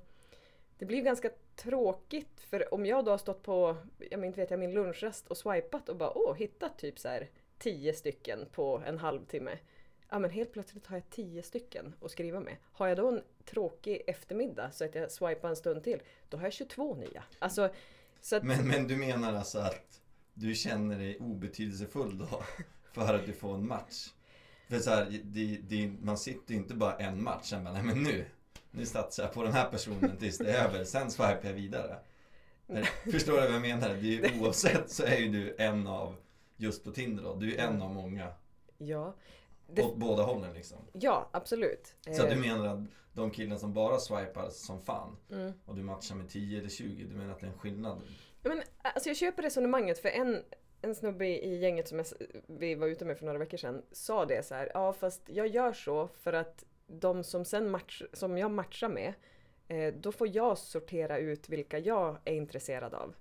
Det 0.79 0.85
blir 0.85 1.01
ganska 1.01 1.29
tråkigt 1.55 2.39
för 2.49 2.73
om 2.73 2.85
jag 2.85 3.05
då 3.05 3.11
har 3.11 3.17
stått 3.17 3.43
på, 3.43 3.77
jag 4.09 4.25
inte 4.25 4.41
vet 4.41 4.51
jag, 4.51 4.59
min 4.59 4.73
lunchrast 4.73 5.27
och 5.27 5.37
swipat 5.37 5.89
och 5.89 5.95
bara 5.95 6.17
åh, 6.17 6.35
hittat 6.35 6.77
typ 6.77 6.99
så 6.99 7.07
här 7.07 7.29
tio 7.57 7.93
stycken 7.93 8.45
på 8.51 8.81
en 8.85 8.97
halvtimme. 8.97 9.57
Ja 10.09 10.19
men 10.19 10.29
helt 10.29 10.53
plötsligt 10.53 10.85
har 10.85 10.97
jag 10.97 11.09
tio 11.09 11.43
stycken 11.43 11.95
att 12.01 12.11
skriva 12.11 12.39
med. 12.39 12.55
Har 12.71 12.87
jag 12.87 12.97
då 12.97 13.07
en 13.07 13.23
tråkig 13.45 14.03
eftermiddag 14.07 14.71
så 14.71 14.85
att 14.85 14.95
jag 14.95 15.11
swipar 15.11 15.49
en 15.49 15.55
stund 15.55 15.83
till, 15.83 16.01
då 16.29 16.37
har 16.37 16.43
jag 16.43 16.53
22 16.53 16.95
nya. 16.95 17.23
Alltså, 17.39 17.69
så 18.21 18.35
att, 18.35 18.43
Men, 18.43 18.67
men 18.67 18.87
du 18.87 18.97
menar 18.97 19.33
alltså 19.33 19.59
att 19.59 20.01
du 20.33 20.55
känner 20.55 20.97
dig 20.99 21.17
obetydelsefull 21.19 22.17
då? 22.17 22.27
För 22.91 23.13
att 23.13 23.25
du 23.25 23.33
får 23.33 23.55
en 23.55 23.67
match? 23.67 24.09
För 24.67 24.79
så 24.79 24.89
här, 24.89 25.19
det, 25.23 25.57
det, 25.61 25.91
man 26.01 26.17
sitter 26.17 26.53
ju 26.53 26.59
inte 26.59 26.73
bara 26.73 26.95
en 26.95 27.23
match, 27.23 27.45
sen 27.49 27.63
bara, 27.63 27.73
nej 27.73 27.83
men 27.83 28.03
nu, 28.03 28.25
nu 28.71 28.85
satsar 28.85 29.23
jag 29.23 29.33
på 29.33 29.43
den 29.43 29.53
här 29.53 29.69
personen 29.69 30.17
tills 30.17 30.37
det 30.37 30.51
är 30.51 30.65
över, 30.67 30.83
sen 30.83 31.11
swipar 31.11 31.39
jag 31.43 31.53
vidare. 31.53 31.97
Förstår 33.11 33.33
du 33.33 33.39
vad 33.39 33.51
jag 33.51 33.61
menar? 33.61 33.89
Det 33.89 33.95
är 33.95 34.31
ju, 34.31 34.39
oavsett 34.41 34.91
så 34.91 35.03
är 35.03 35.17
ju 35.17 35.29
du 35.29 35.55
en 35.57 35.87
av, 35.87 36.15
just 36.57 36.83
på 36.83 36.91
Tinder 36.91 37.23
då, 37.23 37.35
du 37.35 37.55
är 37.55 37.67
en 37.67 37.81
av 37.81 37.93
många. 37.93 38.33
ja. 38.77 39.15
Det, 39.71 39.83
Åt 39.83 39.97
båda 39.97 40.23
hållen 40.23 40.53
liksom. 40.53 40.77
ja, 40.93 41.29
absolut. 41.31 41.95
Så 42.11 42.25
Eh, 42.25 42.29
du 42.29 42.35
menar 42.35 42.65
att 42.65 42.79
de 43.13 43.31
killar 43.31 43.57
som 43.57 43.73
bara 43.73 43.99
swipar 43.99 44.49
som 44.49 44.81
fan 44.81 45.17
mm. 45.31 45.53
och 45.65 45.75
du 45.75 45.83
matchar 45.83 46.15
med 46.15 46.29
10 46.29 46.59
eller 46.59 46.69
20, 46.69 47.03
du 47.03 47.15
menar 47.15 47.33
att 47.33 47.39
det 47.39 47.45
är 47.45 47.51
en 47.51 47.57
skillnad? 47.57 48.01
Men, 48.41 48.61
alltså 48.81 49.09
jag 49.09 49.17
köper 49.17 49.43
resonemanget 49.43 49.99
för 49.99 50.09
en, 50.09 50.43
en 50.81 50.95
snubbe 50.95 51.25
i 51.27 51.57
gänget 51.59 51.87
som 51.87 51.97
jag, 51.97 52.07
vi 52.47 52.75
var 52.75 52.87
ute 52.87 53.05
med 53.05 53.17
för 53.17 53.25
några 53.25 53.39
veckor 53.39 53.57
sedan 53.57 53.83
sa 53.91 54.25
det 54.25 54.45
så 54.45 54.55
här. 54.55 54.71
Ja 54.73 54.93
fast 54.93 55.21
jag 55.25 55.47
gör 55.47 55.73
så 55.73 56.07
för 56.07 56.33
att 56.33 56.63
de 56.89 57.23
som 57.23 57.45
sen 57.45 57.71
match, 57.71 58.01
som 58.13 58.37
jag 58.37 58.51
matchar 58.51 58.89
med 58.89 59.13
eh, 59.67 59.93
då 59.93 60.11
får 60.11 60.35
jag 60.35 60.57
sortera 60.57 61.17
ut 61.17 61.49
vilka 61.49 61.79
jag 61.79 62.17
är 62.25 62.33
intresserad 62.33 62.93
av. 62.93 63.15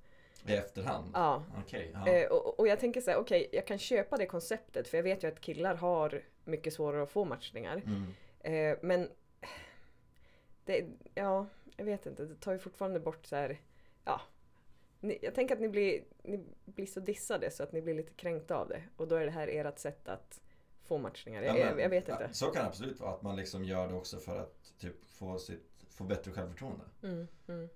I 0.46 0.52
efterhand? 0.52 1.10
Ja. 1.14 1.44
Okej, 1.64 1.90
ja. 1.94 2.08
Eh, 2.08 2.30
och, 2.30 2.60
och 2.60 2.68
jag 2.68 2.80
tänker 2.80 3.00
så 3.00 3.10
här, 3.10 3.18
okej 3.18 3.48
jag 3.52 3.66
kan 3.66 3.78
köpa 3.78 4.16
det 4.16 4.26
konceptet 4.26 4.88
för 4.88 4.98
jag 4.98 5.02
vet 5.04 5.24
ju 5.24 5.28
att 5.28 5.40
killar 5.40 5.74
har 5.74 6.22
mycket 6.44 6.74
svårare 6.74 7.02
att 7.02 7.10
få 7.10 7.24
matchningar. 7.24 7.82
Mm. 7.86 8.14
Eh, 8.40 8.78
men 8.82 9.08
det, 10.64 10.86
ja, 11.14 11.46
jag 11.76 11.84
vet 11.84 12.06
inte. 12.06 12.24
Det 12.24 12.34
tar 12.34 12.52
ju 12.52 12.58
fortfarande 12.58 13.00
bort 13.00 13.26
så 13.26 13.36
här, 13.36 13.60
ja. 14.04 14.20
Ni, 15.00 15.18
jag 15.22 15.34
tänker 15.34 15.54
att 15.54 15.60
ni 15.60 15.68
blir, 15.68 16.04
ni 16.22 16.44
blir 16.64 16.86
så 16.86 17.00
dissade 17.00 17.50
så 17.50 17.62
att 17.62 17.72
ni 17.72 17.82
blir 17.82 17.94
lite 17.94 18.12
kränkta 18.12 18.56
av 18.56 18.68
det. 18.68 18.82
Och 18.96 19.08
då 19.08 19.16
är 19.16 19.24
det 19.24 19.30
här 19.30 19.48
ert 19.48 19.78
sätt 19.78 20.08
att 20.08 20.40
få 20.88 20.98
matchningar. 20.98 21.42
Jag, 21.42 21.58
Ja, 21.58 21.64
men, 21.70 21.78
jag 21.78 21.88
vet 21.88 22.08
inte. 22.08 22.28
Så 22.32 22.46
kan 22.46 22.62
det 22.62 22.68
absolut 22.68 23.00
vara, 23.00 23.14
att 23.14 23.22
man 23.22 23.36
liksom 23.36 23.64
gör 23.64 23.88
det 23.88 23.94
också 23.94 24.18
för 24.18 24.38
att 24.40 24.72
typ 24.78 25.04
få, 25.04 25.38
sitt, 25.38 25.70
få 25.88 26.04
bättre 26.04 26.32
självförtroende. 26.32 26.84
Mm, 27.02 27.26
mm. 27.48 27.68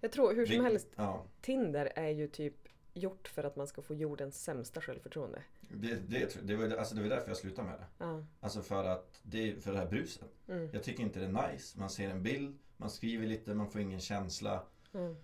Jag 0.00 0.12
tror 0.12 0.34
hur 0.34 0.46
som 0.46 0.64
helst, 0.64 0.88
Ja, 0.96 1.24
Tinder 1.40 1.92
är 1.96 2.08
ju 2.08 2.28
typ 2.28 2.54
gjort 2.94 3.28
för 3.28 3.44
att 3.44 3.56
man 3.56 3.66
ska 3.66 3.82
få 3.82 3.94
jordens 3.94 4.44
sämsta 4.44 4.80
självförtroende. 4.80 5.42
det, 5.60 5.94
det, 5.94 6.38
det, 6.42 6.56
var, 6.56 6.76
alltså 6.76 6.94
det 6.94 7.02
var 7.02 7.08
därför 7.08 7.28
jag 7.28 7.36
slutade 7.36 7.68
med 7.68 7.78
det. 7.78 7.86
Ja. 8.04 8.24
Alltså 8.40 8.62
för 8.62 8.84
att 8.84 9.20
det 9.22 9.64
för 9.64 9.72
det 9.72 9.78
här 9.78 9.86
bruset. 9.86 10.28
Mm, 10.48 10.68
Jag 10.72 10.82
tycker 10.82 11.02
inte 11.02 11.20
det 11.20 11.26
är 11.26 11.50
nice. 11.52 11.78
Man 11.78 11.90
ser 11.90 12.10
en 12.10 12.22
bild, 12.22 12.58
man 12.76 12.90
skriver 12.90 13.26
lite, 13.26 13.54
man 13.54 13.70
får 13.70 13.80
ingen 13.80 14.00
känsla. 14.00 14.62
mm. 14.94 15.16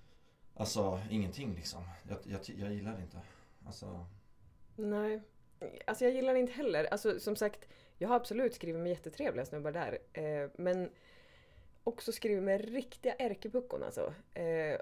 Alltså 0.57 1.01
ingenting 1.11 1.55
liksom. 1.55 1.83
Jag, 2.09 2.19
jag, 2.25 2.41
jag 2.59 2.73
gillar 2.73 2.97
det 2.97 3.03
inte. 3.03 3.21
Alltså, 3.67 4.07
Nej. 4.77 5.23
Alltså 5.85 6.05
jag 6.05 6.15
gillar 6.15 6.35
det 6.35 6.41
inte 6.41 6.53
heller. 6.53 6.85
Alltså 6.85 7.21
som 7.21 7.37
sagt, 7.37 7.69
jag 7.99 8.09
har 8.09 8.17
absolut 8.17 8.55
skrivit 8.55 8.83
med 8.83 8.91
jättetrevliga 8.91 9.45
snubbar 9.45 9.73
där. 9.73 9.99
Eh, 10.13 10.51
men 10.57 10.91
också 11.85 12.13
skrivit 12.13 12.43
med 12.43 12.73
riktiga 12.73 13.15
ärkepuckon 13.15 13.83
alltså. 13.83 14.15
Eh, 14.35 14.81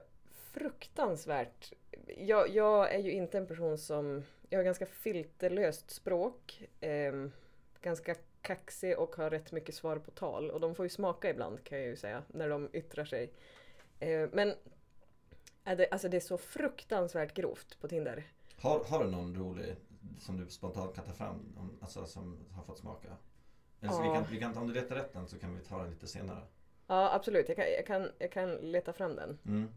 fruktansvärt. 0.52 1.72
Jag, 2.16 2.48
jag 2.48 2.94
är 2.94 2.98
ju 2.98 3.12
inte 3.12 3.38
en 3.38 3.46
person 3.46 3.78
som... 3.78 4.22
Jag 4.48 4.58
har 4.58 4.64
ganska 4.64 4.86
filterlöst 4.86 5.90
språk. 5.90 6.68
Eh, 6.80 7.12
ganska 7.82 8.14
kaxig 8.42 8.98
och 8.98 9.16
har 9.16 9.30
rätt 9.30 9.52
mycket 9.52 9.74
svar 9.74 9.96
på 9.96 10.10
tal. 10.10 10.50
Och 10.50 10.60
de 10.60 10.74
får 10.74 10.84
ju 10.84 10.90
smaka 10.90 11.30
ibland 11.30 11.64
kan 11.64 11.78
jag 11.78 11.86
ju 11.86 11.96
säga, 11.96 12.22
när 12.28 12.48
de 12.48 12.68
yttrar 12.72 13.04
sig. 13.04 13.32
Eh, 14.00 14.28
men 14.32 14.54
är 15.64 15.76
det, 15.76 15.88
alltså 15.90 16.08
det 16.08 16.16
är 16.16 16.20
så 16.20 16.38
fruktansvärt 16.38 17.34
grovt 17.34 17.80
på 17.80 17.88
Tinder. 17.88 18.24
har, 18.56 18.84
har 18.84 19.04
du 19.04 19.10
någon 19.10 19.36
rolig 19.36 19.76
som 20.18 20.36
du 20.36 20.46
spontant 20.48 20.94
kan 20.94 21.04
ta 21.04 21.12
fram? 21.12 21.36
Om, 21.56 21.78
alltså 21.80 22.06
som 22.06 22.38
har 22.52 22.62
fått 22.64 22.78
smaka? 22.78 23.08
Eller 23.80 23.92
så 23.92 24.02
vi 24.02 24.08
Ja. 24.08 24.14
kan, 24.14 24.24
vi 24.30 24.38
kan, 24.40 24.56
om 24.56 24.66
du 24.66 24.74
letar 24.74 24.94
rätt 24.96 25.12
den 25.12 25.28
så 25.28 25.38
kan 25.38 25.54
vi 25.56 25.62
ta 25.64 25.78
den 25.78 25.90
lite 25.90 26.06
senare. 26.06 26.42
Ja 26.86 27.12
absolut, 27.14 27.48
jag 27.48 27.56
kan, 27.56 27.66
jag 27.72 27.86
kan, 27.86 28.10
jag 28.18 28.32
kan 28.32 28.50
leta 28.54 28.92
fram 28.92 29.16
den. 29.16 29.38
Mm. 29.46 29.68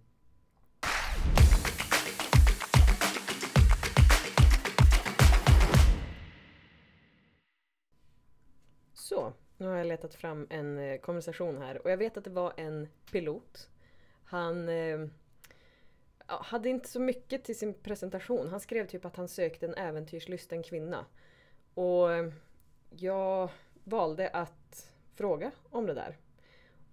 Så, 8.94 9.34
nu 9.58 9.68
har 9.68 9.76
jag 9.76 9.88
letat 9.88 10.14
fram 10.14 10.48
en 10.50 10.78
eh, 10.78 10.98
konversation 11.00 11.58
här 11.58 11.82
och 11.84 11.92
jag 11.92 11.98
vet 11.98 12.18
att 12.18 12.24
det 12.24 12.30
var 12.30 12.54
en 12.58 12.88
pilot. 13.12 13.70
Han 14.24 14.70
eh, 14.70 14.76
ja, 14.76 15.08
hade 16.28 16.70
inte 16.70 16.90
så 16.90 17.00
mycket 17.00 17.44
till 17.44 17.58
sin 17.58 17.74
presentation. 17.74 18.48
Han 18.50 18.60
skrev 18.60 18.88
typ 18.88 19.06
att 19.06 19.16
han 19.16 19.28
sökte 19.28 19.66
en 19.66 19.74
äventyrslysten 19.74 20.64
kvinna. 20.64 21.06
Och 21.74 22.14
eh, 22.14 22.32
jag 22.90 23.50
valde 23.84 24.30
att 24.30 24.92
fråga 25.16 25.52
om 25.70 25.86
det 25.86 25.94
där. 25.94 26.18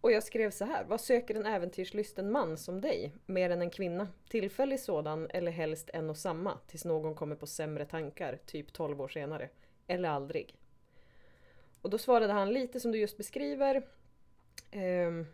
Och 0.00 0.12
jag 0.12 0.22
skrev 0.22 0.50
så 0.50 0.64
här. 0.64 0.84
Vad 0.84 1.00
söker 1.00 1.34
en 1.34 1.46
äventyrslysten 1.46 2.32
man 2.32 2.56
som 2.56 2.80
dig? 2.80 3.12
Mer 3.26 3.50
än 3.50 3.62
en 3.62 3.70
kvinna? 3.70 4.08
Tillfällig 4.28 4.80
sådan 4.80 5.30
eller 5.30 5.52
helst 5.52 5.90
en 5.92 6.10
och 6.10 6.16
samma 6.16 6.58
tills 6.66 6.84
någon 6.84 7.14
kommer 7.14 7.36
på 7.36 7.46
sämre 7.46 7.84
tankar, 7.84 8.38
typ 8.46 8.72
12 8.72 9.00
år 9.00 9.08
senare. 9.08 9.48
Eller 9.86 10.08
aldrig. 10.08 10.56
Och 11.82 11.90
då 11.90 11.98
svarade 11.98 12.32
han 12.32 12.52
lite 12.52 12.80
som 12.80 12.92
du 12.92 12.98
just 12.98 13.16
beskriver. 13.16 13.82
Ehm, 14.70 15.26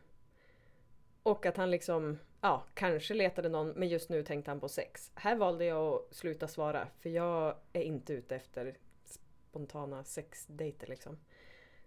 och 1.22 1.46
att 1.46 1.56
han 1.56 1.70
liksom, 1.70 2.18
ja, 2.40 2.64
kanske 2.74 3.14
letade 3.14 3.48
någon, 3.48 3.68
men 3.68 3.88
just 3.88 4.08
nu 4.08 4.22
tänkte 4.22 4.50
han 4.50 4.60
på 4.60 4.68
sex. 4.68 5.12
Här 5.14 5.36
valde 5.36 5.64
jag 5.64 5.94
att 5.94 6.14
sluta 6.14 6.48
svara, 6.48 6.88
för 7.00 7.10
jag 7.10 7.56
är 7.72 7.82
inte 7.82 8.12
ute 8.12 8.36
efter 8.36 8.76
spontana 9.04 10.04
sexdejter 10.04 10.86
liksom. 10.86 11.18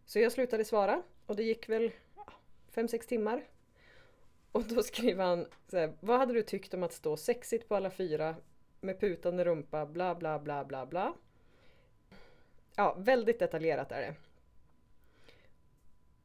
Så 0.05 0.19
jag 0.19 0.31
slutade 0.31 0.65
svara 0.65 1.03
och 1.25 1.35
det 1.35 1.43
gick 1.43 1.69
väl 1.69 1.91
ja, 2.15 2.33
fem 2.69 2.87
sex 2.87 3.07
timmar. 3.07 3.43
Och 4.51 4.63
då 4.63 4.83
skriver 4.83 5.23
han 5.23 5.47
så 5.67 5.77
här, 5.77 5.93
vad 5.99 6.19
hade 6.19 6.33
du 6.33 6.43
tyckt 6.43 6.73
om 6.73 6.83
att 6.83 6.93
stå 6.93 7.17
sexigt 7.17 7.67
på 7.67 7.75
alla 7.75 7.89
fyra 7.89 8.35
med 8.81 8.99
putande 8.99 9.45
rumpa, 9.45 9.85
bla 9.85 10.15
bla 10.15 10.39
bla 10.39 10.65
bla 10.65 10.85
bla. 10.85 11.13
Ja, 12.75 12.95
väldigt 12.97 13.39
detaljerat 13.39 13.91
är 13.91 14.01
det. 14.01 14.15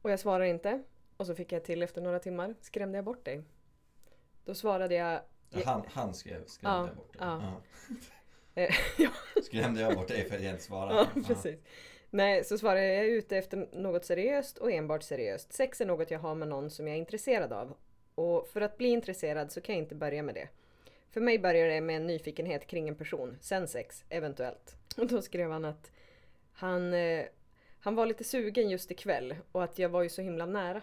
Och 0.01 0.11
jag 0.11 0.19
svarar 0.19 0.45
inte. 0.45 0.83
Och 1.17 1.25
så 1.25 1.35
fick 1.35 1.51
jag 1.51 1.63
till 1.63 1.83
efter 1.83 2.01
några 2.01 2.19
timmar. 2.19 2.55
Skrämde 2.61 2.97
jag 2.97 3.05
bort 3.05 3.25
dig? 3.25 3.43
Då 4.47 4.53
svarade 4.55 4.95
jag... 4.95 5.21
Han, 5.65 5.83
han 5.93 6.13
skrev, 6.13 6.45
skrämde 6.45 6.89
Ja, 6.89 6.95
bort 6.95 7.13
dig. 7.13 7.21
ja. 7.21 7.41
Ja. 7.43 7.61
Eh, 8.61 8.75
Skrämde 9.43 9.81
jag 9.81 9.95
bort 9.95 10.07
dig 10.07 10.29
för 10.29 10.35
att 10.35 10.41
jag 10.43 10.51
inte 10.51 10.63
svarade? 10.63 10.95
ja, 11.15 11.21
precis. 11.27 11.59
Nej, 12.09 12.43
så 12.43 12.57
svarade 12.57 12.85
jag, 12.85 12.95
jag 12.95 13.05
är 13.05 13.09
ute 13.09 13.37
efter 13.37 13.67
något 13.71 14.05
seriöst 14.05 14.57
och 14.57 14.71
enbart 14.71 15.03
seriöst. 15.03 15.53
Sex 15.53 15.81
är 15.81 15.85
något 15.85 16.11
jag 16.11 16.19
har 16.19 16.35
med 16.35 16.47
någon 16.47 16.69
som 16.69 16.87
jag 16.87 16.95
är 16.95 16.99
intresserad 16.99 17.53
av. 17.53 17.73
Och 18.15 18.47
för 18.47 18.61
att 18.61 18.77
bli 18.77 18.87
intresserad 18.89 19.51
så 19.51 19.61
kan 19.61 19.75
jag 19.75 19.83
inte 19.83 19.95
börja 19.95 20.23
med 20.23 20.35
det. 20.35 20.47
För 21.11 21.21
mig 21.21 21.39
börjar 21.39 21.67
det 21.67 21.81
med 21.81 21.95
en 21.95 22.07
nyfikenhet 22.07 22.67
kring 22.67 22.89
en 22.89 22.95
person, 22.95 23.37
sen 23.41 23.67
sex, 23.67 24.05
eventuellt. 24.09 24.75
Och 24.97 25.07
då 25.07 25.21
skrev 25.21 25.51
han 25.51 25.65
att 25.65 25.91
han, 26.53 26.93
eh, 26.93 27.25
han 27.79 27.95
var 27.95 28.05
lite 28.05 28.23
sugen 28.23 28.69
just 28.69 28.91
ikväll 28.91 29.35
och 29.51 29.63
att 29.63 29.79
jag 29.79 29.89
var 29.89 30.03
ju 30.03 30.09
så 30.09 30.21
himla 30.21 30.45
nära. 30.45 30.81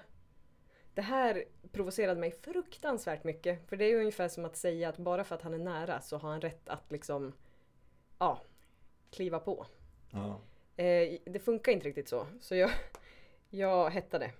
Det 0.95 1.03
här 1.03 1.45
provocerade 1.73 2.21
mig 2.21 2.31
fruktansvärt 2.31 3.25
mycket. 3.25 3.69
För 3.69 3.77
det 3.77 3.85
är 3.85 3.89
ju 3.89 3.99
ungefär 4.01 4.29
som 4.29 4.45
att 4.45 4.57
säga 4.57 4.89
att 4.89 4.99
bara 4.99 5.25
för 5.25 5.35
att 5.35 5.43
han 5.43 5.55
är 5.55 5.59
nära 5.59 6.01
så 6.01 6.17
har 6.17 6.31
han 6.31 6.41
rätt 6.41 6.69
att 6.69 6.91
liksom, 6.93 7.33
ja, 8.19 8.41
kliva 9.11 9.39
på. 9.39 9.67
Ja. 10.13 10.41
Eh, 10.77 11.19
det 11.25 11.39
funkar 11.39 11.73
inte 11.73 11.89
riktigt 11.89 12.09
så. 12.09 12.27
Så 12.41 12.55
jag, 12.55 12.71
jag 13.51 13.91
hettade. 13.91 14.31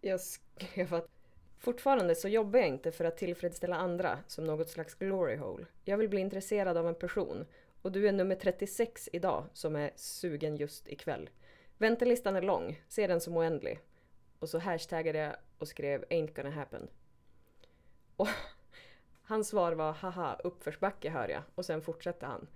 Jag 0.00 0.20
skrev 0.20 0.94
att 0.94 1.08
fortfarande 1.58 2.14
så 2.14 2.28
jobbar 2.28 2.58
jag 2.58 2.68
inte 2.68 2.92
för 2.92 3.04
att 3.04 3.16
tillfredsställa 3.16 3.76
andra 3.76 4.18
som 4.26 4.44
något 4.44 4.68
slags 4.68 4.94
glory 4.94 5.36
hole. 5.36 5.66
Jag 5.84 5.96
vill 5.96 6.08
bli 6.08 6.20
intresserad 6.20 6.76
av 6.76 6.88
en 6.88 6.94
person 6.94 7.46
och 7.82 7.92
du 7.92 8.08
är 8.08 8.12
nummer 8.12 8.34
36 8.34 9.08
idag 9.12 9.44
som 9.52 9.76
är 9.76 9.90
sugen 9.96 10.56
just 10.56 10.88
ikväll. 10.88 11.30
Väntelistan 11.78 12.36
är 12.36 12.42
lång, 12.42 12.82
se 12.88 13.06
den 13.06 13.20
som 13.20 13.36
oändlig. 13.36 13.80
Och 14.38 14.48
så 14.48 14.58
hashtaggade 14.58 15.18
jag 15.18 15.36
och 15.58 15.68
skrev 15.68 16.04
ain't 16.04 16.34
gonna 16.36 16.50
happen. 16.50 16.88
Och 18.16 18.28
hans 19.22 19.48
svar 19.48 19.72
var 19.72 19.92
haha 19.92 20.36
uppförsbacke 20.44 21.10
hör 21.10 21.28
jag 21.28 21.42
och 21.54 21.64
sen 21.64 21.82
fortsatte 21.82 22.26
han. 22.26 22.46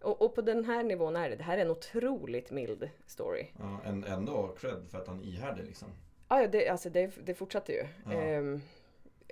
Och, 0.00 0.22
och 0.22 0.34
på 0.34 0.42
den 0.42 0.64
här 0.64 0.82
nivån 0.82 1.16
är 1.16 1.30
det, 1.30 1.36
det 1.36 1.44
här 1.44 1.58
är 1.58 1.62
en 1.62 1.70
otroligt 1.70 2.50
mild 2.50 2.90
story. 3.06 3.46
Ja, 3.58 3.80
en, 3.84 4.04
ändå 4.04 4.48
cred 4.58 4.86
för 4.90 4.98
att 4.98 5.06
han 5.08 5.20
är 5.20 5.24
ihärdig 5.24 5.64
liksom. 5.64 5.88
Ah, 6.28 6.40
ja, 6.40 6.48
det, 6.48 6.68
alltså 6.68 6.90
det, 6.90 7.12
det 7.24 7.34
fortsatte 7.34 7.72
ju. 7.72 7.86
Ja. 8.04 8.12
Ehm, 8.12 8.60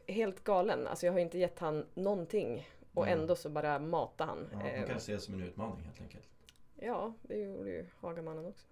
helt 0.06 0.44
galen. 0.44 0.86
Alltså 0.86 1.06
jag 1.06 1.12
har 1.12 1.20
inte 1.20 1.38
gett 1.38 1.58
han 1.58 1.86
någonting. 1.94 2.68
Och 2.94 3.06
Mm. 3.06 3.20
ändå 3.20 3.36
så 3.36 3.48
bara 3.48 3.78
matar 3.78 4.26
han. 4.26 4.48
Ja, 4.52 4.58
man 4.58 4.66
Ehm, 4.66 4.86
kan 4.88 5.00
se 5.00 5.12
det 5.12 5.20
som 5.20 5.34
en 5.34 5.42
utmaning 5.42 5.84
helt 5.84 6.00
enkelt. 6.00 6.28
ja, 6.76 7.12
det 7.22 7.36
gjorde 7.36 7.70
ju 7.70 7.86
Hagamannen 8.00 8.46
också. 8.46 8.66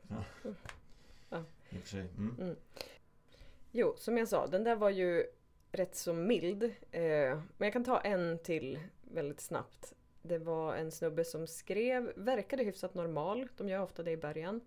I 1.71 1.79
och 1.79 1.81
för 1.83 1.89
sig. 1.89 2.07
Mm. 2.19 2.57
Jo, 3.75 3.95
som 3.97 4.19
jag 4.19 4.29
sa, 4.29 4.47
den 4.47 4.65
där 4.65 4.77
var 4.77 4.91
ju 4.91 5.27
rätt 5.71 5.95
så 5.95 6.13
mild. 6.13 6.63
Eh, 6.91 7.41
men 7.57 7.67
jag 7.67 7.73
kan 7.73 7.85
ta 7.85 8.01
en 8.01 8.39
till 8.39 8.81
väldigt 9.03 9.41
snabbt. 9.41 9.95
Det 10.23 10.39
var 10.39 10.77
en 10.77 10.91
snubbe 10.91 11.25
som 11.25 11.47
skrev, 11.47 12.13
verkade 12.17 12.65
hyfsat 12.65 12.95
normal, 12.95 13.49
de 13.57 13.69
gör 13.69 13.83
ofta 13.83 14.03
det 14.03 14.11
i 14.11 14.17
början. 14.17 14.61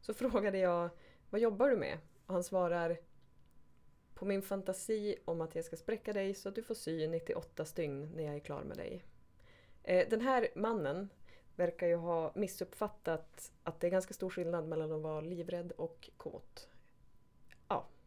Så 0.00 0.14
frågade 0.30 0.58
jag, 0.58 0.90
vad 1.30 1.40
jobbar 1.40 1.68
du 1.68 1.76
med? 1.76 1.98
Och 2.26 2.34
han 2.34 2.44
svarar, 2.44 2.98
på 4.14 4.24
min 4.24 4.42
fantasi 4.42 5.16
om 5.24 5.40
att 5.40 5.54
jag 5.54 5.64
ska 5.64 5.76
spräcka 5.76 6.12
dig 6.12 6.34
så 6.34 6.48
att 6.48 6.54
du 6.54 6.62
får 6.62 6.74
sy 6.74 7.08
98 7.08 7.64
stygn 7.64 8.12
när 8.16 8.24
jag 8.24 8.34
är 8.34 8.40
klar 8.40 8.62
med 8.62 8.76
dig. 8.76 9.04
Eh, 9.82 10.08
den 10.08 10.20
här 10.20 10.48
mannen 10.54 11.08
verkar 11.56 11.86
ju 11.86 11.96
ha 11.96 12.32
missuppfattat 12.34 13.52
att 13.62 13.80
det 13.80 13.86
är 13.86 13.90
ganska 13.90 14.14
stor 14.14 14.30
skillnad 14.30 14.68
mellan 14.68 14.92
att 14.92 15.02
vara 15.02 15.20
livrädd 15.20 15.72
och 15.72 16.10
kåt. 16.16 16.68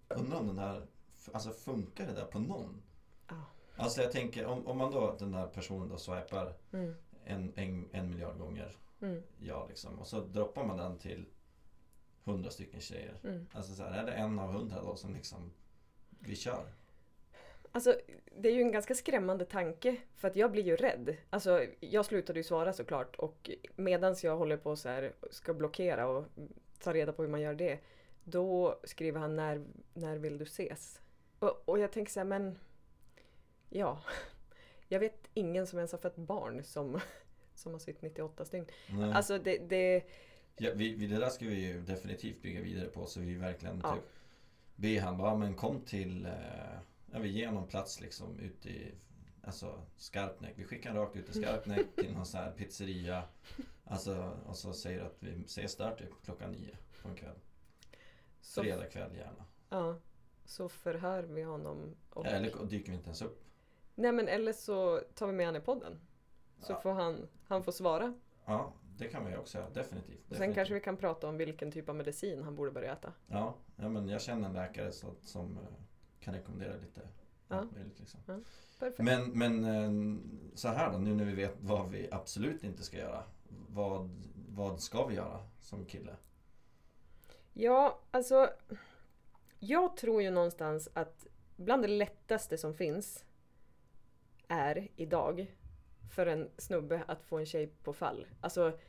Undrar 0.09 0.39
om 0.39 0.47
den 0.47 0.59
här, 0.59 0.87
alltså 1.31 1.51
funkar 1.51 2.07
det 2.07 2.13
där 2.13 2.25
på 2.25 2.39
någon? 2.39 2.81
Ja. 3.27 3.41
Alltså 3.75 4.01
jag 4.01 4.11
tänker 4.11 4.45
om, 4.45 4.67
om 4.67 4.77
man 4.77 4.91
då, 4.91 5.15
den 5.19 5.33
här 5.33 5.47
personen 5.47 5.89
då 5.89 5.97
swipar 5.97 6.53
Mm, 6.71 6.95
en, 7.25 7.53
en, 7.55 7.89
en 7.91 8.09
miljard 8.09 8.37
gånger 8.37 8.77
mm, 9.01 9.23
ja 9.39 9.65
liksom 9.69 9.99
och 9.99 10.07
så 10.07 10.19
droppar 10.19 10.65
man 10.65 10.77
den 10.77 10.97
till 10.97 11.25
hundra 12.23 12.49
stycken 12.49 12.81
tjejer. 12.81 13.19
mm. 13.23 13.47
Alltså 13.53 13.75
så 13.75 13.83
här, 13.83 13.91
är 13.91 14.05
det 14.05 14.11
en 14.11 14.39
av 14.39 14.51
hundra 14.51 14.81
då 14.81 14.95
som 14.95 15.13
liksom 15.13 15.51
vi 16.19 16.35
kör? 16.35 16.65
Alltså, 17.71 17.95
det 18.37 18.49
är 18.49 18.53
ju 18.53 18.61
en 18.61 18.71
ganska 18.71 18.95
skrämmande 18.95 19.45
tanke 19.45 19.97
för 20.15 20.27
att 20.27 20.35
jag 20.35 20.51
blir 20.51 20.63
ju 20.63 20.75
rädd. 20.75 21.17
Alltså, 21.29 21.65
jag 21.79 22.05
slutade 22.05 22.39
ju 22.39 22.43
svara 22.43 22.73
såklart 22.73 23.15
och 23.15 23.49
medans 23.75 24.23
jag 24.23 24.37
håller 24.37 24.57
på 24.57 24.75
så 24.75 24.89
här 24.89 25.13
ska 25.31 25.53
blockera 25.53 26.07
och 26.07 26.25
ta 26.79 26.93
reda 26.93 27.13
på 27.13 27.21
hur 27.21 27.29
man 27.29 27.41
gör 27.41 27.53
det. 27.53 27.79
Då 28.27 28.79
skriver 28.83 29.19
han 29.19 29.35
när, 29.35 29.65
när 29.93 30.17
vill 30.17 30.37
du 30.37 30.43
ses? 30.43 31.01
Och, 31.39 31.69
och 31.69 31.79
jag 31.79 31.91
tänker 31.91 32.11
så 32.11 32.19
här, 32.19 32.27
men 32.27 32.59
ja. 33.69 34.01
Jag 34.87 34.99
vet 34.99 35.29
ingen 35.33 35.67
som 35.67 35.79
ens 35.79 35.91
har 35.91 35.99
fött 35.99 36.15
barn 36.15 36.63
som, 36.63 36.99
som 37.55 37.71
har 37.71 37.79
sytt 37.79 38.01
98 38.01 38.45
stygn. 38.45 38.65
Nej. 38.89 39.11
Alltså 39.11 39.37
det, 39.37 39.57
det, 39.57 40.03
Ja, 40.57 40.71
vi, 40.75 40.93
vi, 40.93 41.07
det 41.07 41.17
där 41.19 41.29
ska 41.29 41.45
vi 41.45 41.67
ju 41.67 41.81
definitivt 41.81 42.41
bygga 42.41 42.61
vidare 42.61 42.85
på 42.87 43.05
så 43.05 43.19
vi 43.19 43.35
verkligen 43.35 43.81
Ja. 43.83 43.95
typ 43.95 44.03
be 44.75 44.99
han 44.99 45.17
bara, 45.17 45.35
men 45.35 45.55
kom 45.55 45.81
till, 45.81 46.25
eh, 46.25 46.31
ja 47.11 47.19
vi 47.19 47.29
ger 47.29 47.51
någon 47.51 47.67
plats 47.67 48.01
liksom 48.01 48.39
ute 48.39 48.69
i 48.69 48.91
Alltså 49.43 49.81
Skarpnäck, 49.97 50.53
vi 50.55 50.63
skickar 50.63 50.89
han 50.89 50.99
rakt 50.99 51.15
ut 51.15 51.25
till 51.25 51.43
Skarpnäck 51.43 51.85
till 51.95 52.13
någon 52.13 52.25
sån 52.25 52.39
här 52.39 52.51
pizzeria 52.51 53.23
Alltså 53.83 54.37
och 54.45 54.57
så 54.57 54.73
säger 54.73 55.01
att 55.01 55.15
vi 55.19 55.43
ses 55.45 55.75
där 55.75 55.95
typ 55.95 56.09
klockan 56.25 56.51
nio 56.51 56.77
på 57.01 57.09
en 57.09 57.15
kväll 57.15 57.35
så, 58.45 58.61
Fredag 58.61 58.85
kväll 58.85 59.15
gärna 59.15 59.45
ja, 59.69 59.95
så 60.45 60.69
förhör 60.69 61.23
vi 61.23 61.43
honom. 61.43 61.95
Och, 62.09 62.25
Eller 62.25 62.65
dyker 62.65 62.91
vi 62.91 62.97
inte 62.97 63.07
ens 63.07 63.21
upp 63.21 63.41
Nej 63.95 64.11
men 64.11 64.27
eller 64.27 64.53
så 64.53 65.01
tar 65.13 65.27
vi 65.27 65.33
med 65.33 65.45
han 65.45 65.55
i 65.55 65.59
podden. 65.61 65.99
Så 66.59 66.73
Ja. 66.73 66.81
får 66.81 66.91
han, 66.91 67.27
han 67.47 67.63
får 67.63 67.71
svara. 67.71 68.13
Ja, 68.45 68.73
det 68.97 69.07
kan 69.07 69.25
vi 69.25 69.35
också 69.37 69.57
göra, 69.57 69.69
definitivt, 69.69 70.07
Och 70.07 70.21
sen 70.21 70.29
definitivt. 70.29 70.55
kanske 70.55 70.73
vi 70.73 70.79
kan 70.79 70.97
prata 70.97 71.27
om 71.27 71.37
vilken 71.37 71.71
typ 71.71 71.89
av 71.89 71.95
medicin 71.95 72.43
han 72.43 72.55
borde 72.55 72.71
börja 72.71 72.93
äta. 72.93 73.13
Ja, 73.27 73.55
ja 73.75 73.89
men 73.89 74.09
jag 74.09 74.21
känner 74.21 74.47
en 74.47 74.53
läkare 74.53 74.91
så, 74.91 75.07
som 75.21 75.57
eh, 75.57 75.63
kan 76.19 76.33
rekommendera 76.33 76.75
lite 76.75 77.01
Ja. 77.47 77.65
liksom 77.99 78.19
Perfekt. 78.79 78.99
Men, 78.99 79.29
men 79.31 79.63
eh, 79.65 80.19
så 80.55 80.67
här 80.67 80.91
då, 80.91 80.97
nu 80.97 81.15
när 81.15 81.25
vi 81.25 81.33
vet 81.35 81.55
vad 81.59 81.89
vi 81.89 82.07
absolut 82.11 82.63
inte 82.63 82.83
ska 82.83 82.97
göra. 82.97 83.23
Vad, 83.69 84.09
vad 84.49 84.81
ska 84.81 85.05
vi 85.05 85.15
göra 85.15 85.39
som 85.59 85.85
kille? 85.85 86.15
Ja, 87.57 87.99
alltså. 88.11 88.49
Jag 89.59 89.97
tror 89.97 90.21
ju 90.21 90.31
någonstans 90.31 90.89
att 90.93 91.27
bland 91.55 91.83
det 91.83 91.87
lättaste 91.87 92.57
som 92.57 92.73
finns 92.73 93.25
är 94.47 94.87
idag 94.95 95.55
för 96.15 96.25
en 96.25 96.49
snubbe 96.57 97.03
att 97.07 97.23
få 97.23 97.37
en 97.37 97.45
tjej 97.45 97.67
på 97.83 97.93
fall. 97.93 98.27
Alltså, 98.41 98.79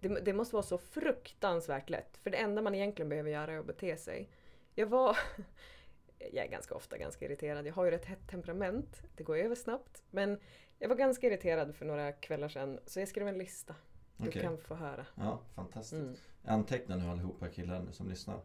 det, 0.00 0.08
det 0.08 0.32
måste 0.32 0.54
vara 0.54 0.62
så 0.62 0.78
fruktansvärt 0.78 1.90
lätt. 1.90 2.16
För 2.16 2.30
det 2.30 2.36
enda 2.36 2.62
man 2.62 2.74
egentligen 2.74 3.08
behöver 3.08 3.30
göra 3.30 3.52
är 3.52 3.58
att 3.58 3.66
bete 3.66 3.96
sig. 3.96 4.30
Jag 4.74 4.86
var... 4.86 5.18
Jag 6.18 6.44
är 6.44 6.50
ganska 6.50 6.74
ofta 6.74 6.98
ganska 6.98 7.24
irriterad. 7.24 7.66
Jag 7.66 7.74
har 7.74 7.84
ju 7.84 7.90
rätt 7.90 8.04
hett 8.04 8.28
temperament. 8.30 9.02
Det 9.16 9.22
går 9.22 9.36
över 9.36 9.54
snabbt. 9.54 10.02
Men 10.10 10.40
jag 10.78 10.88
var 10.88 10.96
ganska 10.96 11.26
irriterad 11.26 11.74
för 11.74 11.84
några 11.84 12.12
kvällar 12.12 12.48
sedan. 12.48 12.80
Så 12.86 13.00
jag 13.00 13.08
skrev 13.08 13.28
en 13.28 13.38
lista. 13.38 13.74
Du 14.16 14.28
Okej. 14.28 14.42
kan 14.42 14.58
få 14.58 14.74
höra. 14.74 15.06
Ja, 15.14 15.40
fantastiskt. 15.54 15.92
Mm. 16.02 16.16
Anteckna 16.44 16.96
nu 16.96 17.04
allihopa 17.10 17.48
killar 17.48 17.82
nu 17.82 17.92
som 17.92 18.08
lyssnar. 18.08 18.40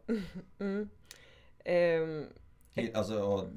Mm. 0.60 0.90
Hi- 2.74 2.92
Alltså, 2.94 3.50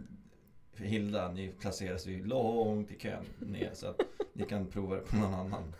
Hilda, 0.76 1.32
ni 1.32 1.48
placeras 1.52 2.06
ju 2.06 2.24
långt 2.26 2.90
i 2.90 2.98
kön 2.98 3.24
ner 3.38 3.70
så 3.74 3.86
att 3.86 4.00
ni 4.32 4.44
kan 4.44 4.66
prova 4.66 4.94
det 4.96 5.00
på 5.02 5.16
någon 5.16 5.34
annan. 5.34 5.74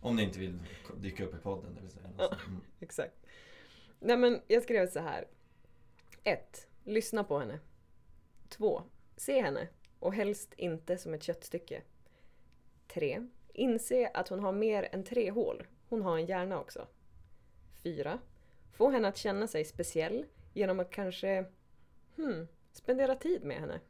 Om 0.00 0.16
ni 0.16 0.22
inte 0.22 0.38
vill 0.38 0.58
dyka 0.96 1.24
upp 1.24 1.34
i 1.34 1.38
podden, 1.38 1.74
det 1.74 1.80
vill 1.80 1.90
säga. 1.90 2.06
Alltså, 2.18 2.38
mm. 2.48 2.60
Exakt. 2.80 3.14
Nej 4.00 4.16
men 4.16 4.40
jag 4.46 4.62
skrev 4.62 4.86
så 4.90 5.00
här. 5.00 5.24
1. 6.24 6.68
Lyssna 6.84 7.24
på 7.24 7.38
henne. 7.38 7.58
2. 8.48 8.82
Se 9.16 9.42
henne 9.42 9.68
och 9.98 10.14
helst 10.14 10.54
inte 10.56 10.98
som 10.98 11.14
ett 11.14 11.22
köttstycke. 11.22 11.82
3. 12.88 13.26
Inse 13.54 14.10
att 14.14 14.28
hon 14.28 14.40
har 14.40 14.52
mer 14.52 14.88
än 14.92 15.04
tre 15.04 15.30
hål. 15.30 15.66
Hon 15.88 16.02
har 16.02 16.18
en 16.18 16.26
hjärna 16.26 16.60
också. 16.60 16.86
4. 17.82 18.18
Få 18.72 18.90
henne 18.90 19.08
att 19.08 19.16
känna 19.16 19.46
sig 19.46 19.64
speciell 19.64 20.26
genom 20.52 20.80
att 20.80 20.90
kanske 20.90 21.44
hmm, 22.16 22.48
spendera 22.72 23.14
tid 23.14 23.44
med 23.44 23.56
henne. 23.56 23.80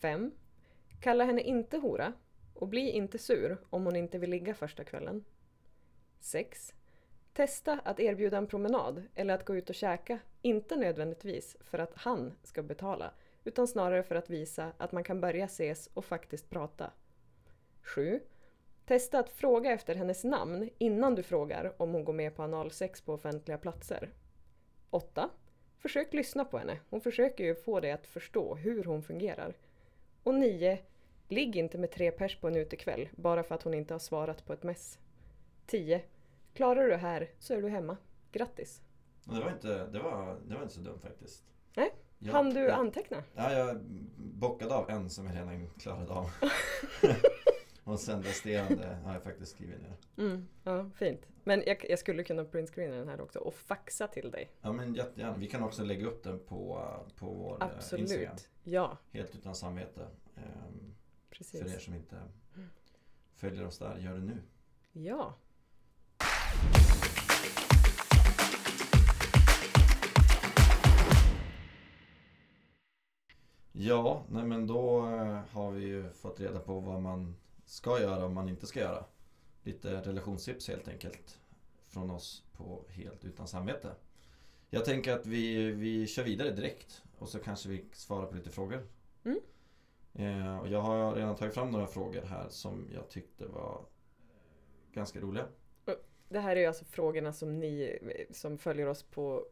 5. 0.00 0.30
Kalla 1.00 1.24
henne 1.24 1.42
inte 1.42 1.78
hora 1.78 2.12
och 2.54 2.68
bli 2.68 2.90
inte 2.90 3.18
sur 3.18 3.58
om 3.70 3.84
hon 3.84 3.96
inte 3.96 4.18
vill 4.18 4.30
ligga 4.30 4.54
första 4.54 4.84
kvällen. 4.84 5.24
6. 6.20 6.74
Testa 7.32 7.80
att 7.84 8.00
erbjuda 8.00 8.36
en 8.36 8.46
promenad 8.46 9.02
eller 9.14 9.34
att 9.34 9.44
gå 9.44 9.56
ut 9.56 9.68
och 9.68 9.74
käka. 9.74 10.18
Inte 10.42 10.76
nödvändigtvis 10.76 11.56
för 11.60 11.78
att 11.78 11.92
han 11.94 12.32
ska 12.42 12.62
betala 12.62 13.14
utan 13.44 13.68
snarare 13.68 14.02
för 14.02 14.14
att 14.14 14.30
visa 14.30 14.72
att 14.78 14.92
man 14.92 15.04
kan 15.04 15.20
börja 15.20 15.44
ses 15.44 15.90
och 15.94 16.04
faktiskt 16.04 16.50
prata. 16.50 16.90
7. 17.82 18.20
Testa 18.86 19.18
att 19.18 19.30
fråga 19.30 19.70
efter 19.72 19.94
hennes 19.94 20.24
namn 20.24 20.70
innan 20.78 21.14
du 21.14 21.22
frågar 21.22 21.72
om 21.76 21.92
hon 21.92 22.04
går 22.04 22.12
med 22.12 22.36
på 22.36 22.42
analsex 22.42 23.00
på 23.00 23.14
offentliga 23.14 23.58
platser. 23.58 24.10
8. 24.90 25.30
Försök 25.78 26.12
lyssna 26.12 26.44
på 26.44 26.58
henne. 26.58 26.78
Hon 26.90 27.00
försöker 27.00 27.44
ju 27.44 27.54
få 27.54 27.80
dig 27.80 27.92
att 27.92 28.06
förstå 28.06 28.54
hur 28.54 28.84
hon 28.84 29.02
fungerar. 29.02 29.56
Och 30.22 30.34
9. 30.34 30.78
Ligg 31.28 31.56
inte 31.56 31.78
med 31.78 31.90
tre 31.90 32.10
pers 32.10 32.36
på 32.40 32.48
en 32.48 32.56
utekväll 32.56 33.08
bara 33.16 33.42
för 33.42 33.54
att 33.54 33.62
hon 33.62 33.74
inte 33.74 33.94
har 33.94 33.98
svarat 33.98 34.46
på 34.46 34.52
ett 34.52 34.62
mess. 34.62 34.98
10. 35.66 36.02
Klarar 36.54 36.86
du 36.88 36.94
här 36.96 37.30
så 37.38 37.54
är 37.54 37.62
du 37.62 37.68
hemma. 37.68 37.96
Grattis! 38.32 38.80
Det 39.24 39.40
var 39.40 39.50
inte, 39.50 39.86
det 39.86 39.98
var, 39.98 40.38
det 40.46 40.54
var 40.54 40.62
inte 40.62 40.74
så 40.74 40.80
dumt 40.80 40.98
faktiskt. 41.02 41.44
Nej, 41.74 41.92
Jag- 42.18 42.32
Han 42.32 42.50
du 42.50 42.70
anteckna? 42.70 43.22
Ja, 43.34 43.52
jag 43.52 43.80
bockade 44.16 44.74
av 44.74 44.90
en 44.90 45.10
som 45.10 45.26
jag 45.26 45.36
redan 45.36 45.70
klarade 45.78 46.12
av. 46.12 46.30
och 47.84 48.00
sen 48.00 48.22
resterande 48.22 48.98
har 49.04 49.12
jag 49.12 49.22
faktiskt 49.22 49.52
skrivit 49.52 49.80
ner. 49.82 49.96
Mm, 50.16 50.48
ja, 50.62 50.90
fint. 50.94 51.20
Men 51.44 51.62
jag, 51.66 51.86
jag 51.88 51.98
skulle 51.98 52.24
kunna 52.24 52.44
printscreena 52.44 52.96
den 52.96 53.08
här 53.08 53.20
också 53.20 53.38
och 53.38 53.54
faxa 53.54 54.06
till 54.08 54.30
dig. 54.30 54.50
Ja 54.60 54.72
men 54.72 54.94
jättegärna. 54.94 55.36
Vi 55.36 55.46
kan 55.46 55.62
också 55.62 55.84
lägga 55.84 56.06
upp 56.06 56.22
den 56.22 56.38
på, 56.38 56.88
på 57.16 57.26
vår 57.26 57.62
eh, 57.62 58.00
Instagram. 58.00 58.32
Absolut. 58.32 58.48
Ja, 58.62 58.98
Helt 59.10 59.34
utan 59.34 59.54
samvete. 59.54 60.06
Ehm, 60.36 60.94
för 61.30 61.56
er 61.56 61.62
precis. 61.62 61.82
som 61.84 61.94
inte 61.94 62.16
följer 63.34 63.66
oss 63.66 63.78
där, 63.78 63.98
gör 63.98 64.14
det 64.14 64.20
nu. 64.20 64.42
Ja. 64.92 65.34
Ja, 73.72 74.24
nej 74.28 74.44
men 74.44 74.66
då 74.66 75.06
eh, 75.06 75.40
har 75.50 75.70
vi 75.70 75.84
ju 75.84 76.10
fått 76.12 76.40
reda 76.40 76.58
på 76.58 76.80
vad 76.80 77.02
man 77.02 77.36
ska 77.64 78.00
göra 78.00 78.24
och 78.24 78.30
man 78.30 78.48
inte 78.48 78.66
ska 78.66 78.80
göra. 78.80 79.04
Lite 79.62 80.00
relationstips 80.00 80.68
helt 80.68 80.88
enkelt. 80.88 81.40
Från 81.88 82.10
oss 82.10 82.44
på 82.52 82.84
Helt 82.88 83.24
Utan 83.24 83.48
Samvete. 83.48 83.94
Jag 84.70 84.84
tänker 84.84 85.12
att 85.12 85.26
vi, 85.26 85.70
vi 85.70 86.06
kör 86.06 86.24
vidare 86.24 86.50
direkt 86.50 87.02
och 87.18 87.28
så 87.28 87.38
kanske 87.38 87.68
vi 87.68 87.84
svarar 87.92 88.26
på 88.26 88.34
lite 88.36 88.50
frågor. 88.50 88.86
Mm. 89.24 89.38
Eh, 90.14 90.58
och 90.58 90.68
jag 90.68 90.80
har 90.80 91.14
redan 91.14 91.36
tagit 91.36 91.54
fram 91.54 91.70
några 91.70 91.86
frågor 91.86 92.22
här 92.22 92.48
som 92.48 92.88
jag 92.94 93.08
tyckte 93.08 93.46
var 93.46 93.84
ganska 94.92 95.20
roliga. 95.20 95.46
Det 96.28 96.40
här 96.40 96.56
är 96.56 96.68
alltså 96.68 96.84
frågorna 96.84 97.32
som 97.32 97.60
ni 97.60 97.98
som 98.30 98.58
följer 98.58 98.86
oss 98.86 99.02
på 99.02 99.46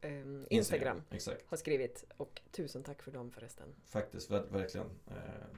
ehm, 0.00 0.46
Instagram 0.50 1.02
Exakt. 1.10 1.44
har 1.46 1.56
skrivit. 1.56 2.04
Och 2.16 2.40
tusen 2.50 2.82
tack 2.82 3.02
för 3.02 3.10
dem 3.12 3.30
förresten. 3.30 3.68
Faktiskt, 3.84 4.30
ver- 4.30 4.50
verkligen. 4.52 4.86
Eh, 5.06 5.14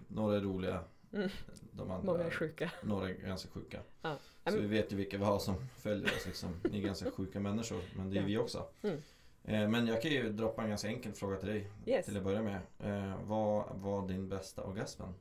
några 0.08 0.36
är 0.36 0.40
roliga. 0.40 0.84
Mm. 1.14 1.28
De 1.72 1.90
andra 1.90 2.12
Många 2.12 2.24
är 2.24 2.30
sjuka. 2.30 2.70
Några 2.82 3.08
är 3.08 3.12
ganska 3.14 3.48
sjuka. 3.50 3.80
Ja. 4.02 4.18
Så 4.44 4.48
Mm. 4.50 4.60
vi 4.62 4.66
vet 4.76 4.92
ju 4.92 4.96
vilka 4.96 5.18
vi 5.18 5.24
har 5.24 5.38
som 5.38 5.54
följer 5.78 6.06
oss 6.16 6.26
liksom. 6.26 6.60
Ni 6.70 6.78
är 6.78 6.82
ganska 6.82 7.10
sjuka 7.10 7.40
människor, 7.40 7.80
men 7.96 8.10
det 8.10 8.16
är 8.16 8.20
Ja. 8.20 8.26
vi 8.26 8.38
också. 8.38 8.66
Mm. 8.82 9.02
Eh, 9.44 9.68
men 9.68 9.86
jag 9.86 10.02
kan 10.02 10.10
ju 10.10 10.32
droppa 10.32 10.62
en 10.62 10.68
ganska 10.68 10.88
enkel 10.88 11.12
fråga 11.12 11.36
till 11.36 11.48
dig 11.48 11.70
Yes. 11.86 12.06
till 12.06 12.16
att 12.16 12.22
börja 12.24 12.42
med. 12.42 12.60
Eh, 12.78 13.18
vad 13.24 13.76
var 13.78 14.08
din 14.08 14.28
bästa 14.28 14.64
orgasmen? 14.64 15.14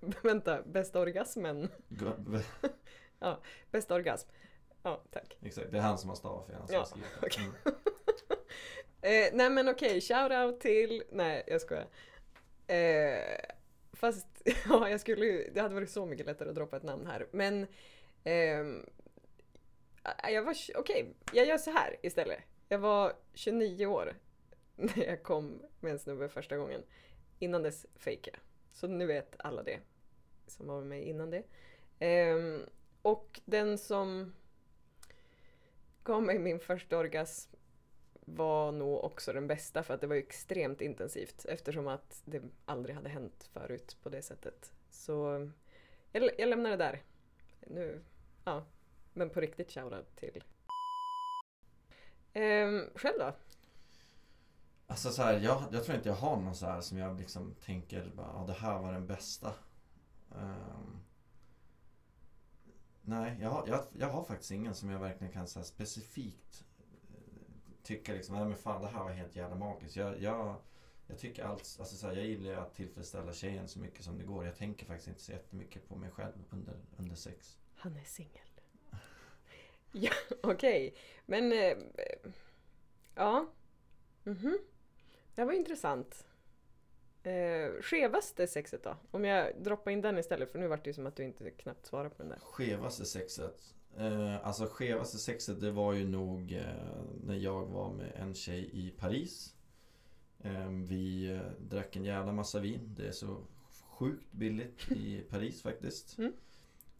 Vänta, 0.22 0.62
bästa 0.62 1.00
orgasmen? 1.00 1.68
Gu- 1.88 2.42
Bästa 3.70 3.94
orgasm? 3.94 4.28
Ja, 4.82 5.02
tack. 5.10 5.36
Exakt, 5.42 5.70
det 5.70 5.78
är 5.78 5.82
han 5.82 5.98
som 5.98 6.08
har 6.08 6.16
stavat 6.16 6.46
fel. 6.46 6.56
Ja, 6.68 6.86
okej. 7.22 7.42
Mm. 7.44 7.54
Eh, 9.00 9.28
nej 9.32 9.50
men 9.50 9.68
okej, 9.68 10.00
shoutout 10.00 10.60
till... 10.60 11.02
Nej, 11.12 11.44
jag 11.46 11.60
skojar. 11.60 11.86
Eh, 12.66 13.38
fast, 13.98 14.26
ja, 14.68 14.90
jag 14.90 15.00
skulle. 15.00 15.26
Det 15.26 15.60
hade 15.60 15.74
varit 15.74 15.90
så 15.90 16.06
mycket 16.06 16.26
lättare 16.26 16.48
att 16.48 16.54
droppa 16.54 16.76
ett 16.76 16.82
namn 16.82 17.06
här. 17.06 17.26
Men... 17.30 17.66
ehm, 18.24 18.86
jag 20.22 20.42
var... 20.42 20.52
okej, 20.52 20.76
Okej, 20.76 21.14
jag 21.32 21.46
gör 21.46 21.58
så 21.58 21.70
här 21.70 21.96
istället. 22.02 22.38
Jag 22.68 22.78
var 22.78 23.12
29 23.34 23.86
år 23.86 24.14
när 24.76 25.04
jag 25.04 25.22
kom 25.22 25.62
med 25.80 25.92
en 25.92 25.98
snubbe 25.98 26.28
första 26.28 26.56
gången. 26.56 26.82
Innan 27.38 27.62
dess 27.62 27.86
fejkade 27.96 28.36
jag. 28.36 28.42
Så 28.72 28.86
nu 28.86 29.06
vet 29.06 29.36
alla 29.38 29.62
det. 29.62 29.80
Som 30.46 30.66
var 30.66 30.78
med 30.78 30.86
mig 30.86 31.02
innan 31.02 31.30
det. 31.30 31.42
Ehm, 31.98 32.62
och 33.02 33.40
den 33.44 33.78
som 33.78 34.34
gav 36.04 36.22
mig 36.22 36.38
min 36.38 36.60
första 36.60 36.98
orgasm 36.98 37.57
var 38.36 38.72
nog 38.72 39.04
också 39.04 39.32
den 39.32 39.46
bästa 39.46 39.82
för 39.82 39.94
att 39.94 40.00
det 40.00 40.06
var 40.06 40.14
ju 40.14 40.22
extremt 40.22 40.80
intensivt 40.80 41.44
eftersom 41.48 41.88
att 41.88 42.22
det 42.24 42.42
aldrig 42.64 42.96
hade 42.96 43.08
hänt 43.08 43.48
förut 43.52 43.96
på 44.02 44.08
det 44.08 44.22
sättet. 44.22 44.72
Så 44.90 45.50
jag, 46.12 46.30
jag 46.38 46.48
lämnar 46.48 46.70
det 46.70 46.76
där. 46.76 47.02
Nu, 47.60 48.04
ja. 48.44 48.64
Men 49.12 49.30
på 49.30 49.40
riktigt 49.40 49.70
shoutout 49.72 50.16
till. 50.16 50.44
Ehm, 52.32 52.90
själv 52.94 53.18
då? 53.18 53.32
Alltså 54.86 55.10
så 55.10 55.22
här, 55.22 55.40
jag, 55.40 55.64
jag 55.72 55.84
tror 55.84 55.96
inte 55.96 56.08
jag 56.08 56.16
har 56.16 56.36
någon 56.36 56.54
så 56.54 56.66
här 56.66 56.80
som 56.80 56.98
jag 56.98 57.18
liksom 57.18 57.54
tänker, 57.54 58.12
bara, 58.16 58.26
ja 58.26 58.44
det 58.46 58.52
här 58.52 58.78
var 58.78 58.92
den 58.92 59.06
bästa. 59.06 59.54
Ehm, 60.34 61.00
nej, 63.02 63.38
jag 63.40 63.50
har, 63.50 63.68
jag, 63.68 63.84
jag 63.98 64.08
har 64.08 64.24
faktiskt 64.24 64.50
ingen 64.50 64.74
som 64.74 64.90
jag 64.90 64.98
verkligen 64.98 65.32
kan 65.32 65.48
säga 65.48 65.64
specifikt 65.64 66.64
tycka 67.88 68.12
liksom, 68.12 68.34
nej 68.34 68.44
men 68.44 68.56
fan 68.56 68.82
det 68.82 68.88
här 68.88 69.04
var 69.04 69.10
helt 69.10 69.36
jävla 69.36 69.56
magiskt. 69.56 69.96
Jag, 69.96 70.22
jag, 70.22 70.54
jag 71.06 71.18
tycker 71.18 71.44
allt, 71.44 71.76
alltså 71.78 71.96
så 71.96 72.06
här, 72.06 72.14
jag 72.14 72.26
gillar 72.26 72.52
att 72.52 72.74
tillfredsställa 72.74 73.32
tjejen 73.32 73.68
så 73.68 73.78
mycket 73.78 74.04
som 74.04 74.18
det 74.18 74.24
går. 74.24 74.44
Jag 74.44 74.56
tänker 74.56 74.86
faktiskt 74.86 75.08
inte 75.08 75.20
så 75.20 75.32
jättemycket 75.32 75.88
på 75.88 75.96
mig 75.96 76.10
själv 76.10 76.32
under, 76.50 76.76
under 76.96 77.16
sex. 77.16 77.58
Han 77.74 77.96
är 77.96 78.04
singel. 78.04 78.48
ja, 79.92 80.12
okej. 80.42 80.94
Men... 81.26 81.52
Eh, 81.52 81.76
ja. 83.14 83.46
Mhm. 84.24 84.58
Det 85.34 85.40
här 85.40 85.46
var 85.46 85.52
intressant. 85.52 86.26
Eh, 87.22 87.82
skevaste 87.82 88.46
sexet 88.46 88.82
då? 88.82 88.96
Om 89.10 89.24
jag 89.24 89.62
droppar 89.62 89.90
in 89.90 90.00
den 90.00 90.18
istället 90.18 90.52
för 90.52 90.58
nu 90.58 90.66
vart 90.66 90.84
det 90.84 90.90
ju 90.90 90.94
som 90.94 91.06
att 91.06 91.16
du 91.16 91.24
inte 91.24 91.50
knappt 91.50 91.86
svarar 91.86 92.08
på 92.08 92.22
den 92.22 92.28
där. 92.28 92.38
Skevaste 92.38 93.04
sexet? 93.04 93.74
Eh, 93.98 94.46
alltså 94.46 94.66
skevaste 94.66 95.18
sexet 95.18 95.60
det 95.60 95.70
var 95.70 95.92
ju 95.92 96.08
nog 96.08 96.52
eh, 96.52 97.02
när 97.24 97.36
jag 97.36 97.66
var 97.66 97.92
med 97.92 98.12
en 98.16 98.34
tjej 98.34 98.70
i 98.72 98.90
Paris. 98.90 99.54
Eh, 100.40 100.68
vi 100.68 101.40
drack 101.58 101.96
en 101.96 102.04
jävla 102.04 102.32
massa 102.32 102.60
vin. 102.60 102.94
Det 102.96 103.06
är 103.06 103.12
så 103.12 103.36
sjukt 103.98 104.32
billigt 104.32 104.92
i 104.92 105.20
Paris 105.30 105.62
faktiskt. 105.62 106.18
Mm. 106.18 106.32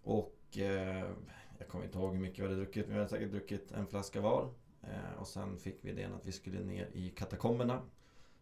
Och 0.03 0.59
eh, 0.59 1.11
jag 1.59 1.69
kommer 1.69 1.85
inte 1.85 1.99
ihåg 1.99 2.13
hur 2.15 2.21
mycket 2.21 2.39
vi 2.39 2.43
hade 2.43 2.57
druckit. 2.57 2.87
Men 2.87 2.95
vi 2.95 2.99
hade 2.99 3.11
säkert 3.11 3.31
druckit 3.31 3.73
en 3.73 3.87
flaska 3.87 4.21
var. 4.21 4.51
Eh, 4.83 5.21
och 5.21 5.27
sen 5.27 5.59
fick 5.59 5.77
vi 5.81 5.91
idén 5.91 6.15
att 6.15 6.27
vi 6.27 6.33
skulle 6.33 6.61
ner 6.61 6.91
i 6.93 7.11
katakomberna. 7.11 7.83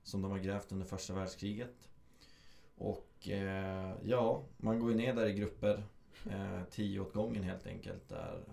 Som 0.02 0.22
de 0.22 0.30
har 0.30 0.38
grävt 0.38 0.72
under 0.72 0.86
första 0.86 1.14
världskriget. 1.14 1.88
Och 2.76 3.28
eh, 3.28 3.92
ja, 4.02 4.44
man 4.56 4.80
går 4.80 4.90
ju 4.90 4.96
ner 4.96 5.14
där 5.14 5.26
i 5.26 5.32
grupper. 5.32 5.82
Eh, 6.24 6.62
tio 6.70 7.00
åt 7.00 7.12
gången 7.12 7.42
helt 7.42 7.66
enkelt. 7.66 8.08
Där, 8.08 8.44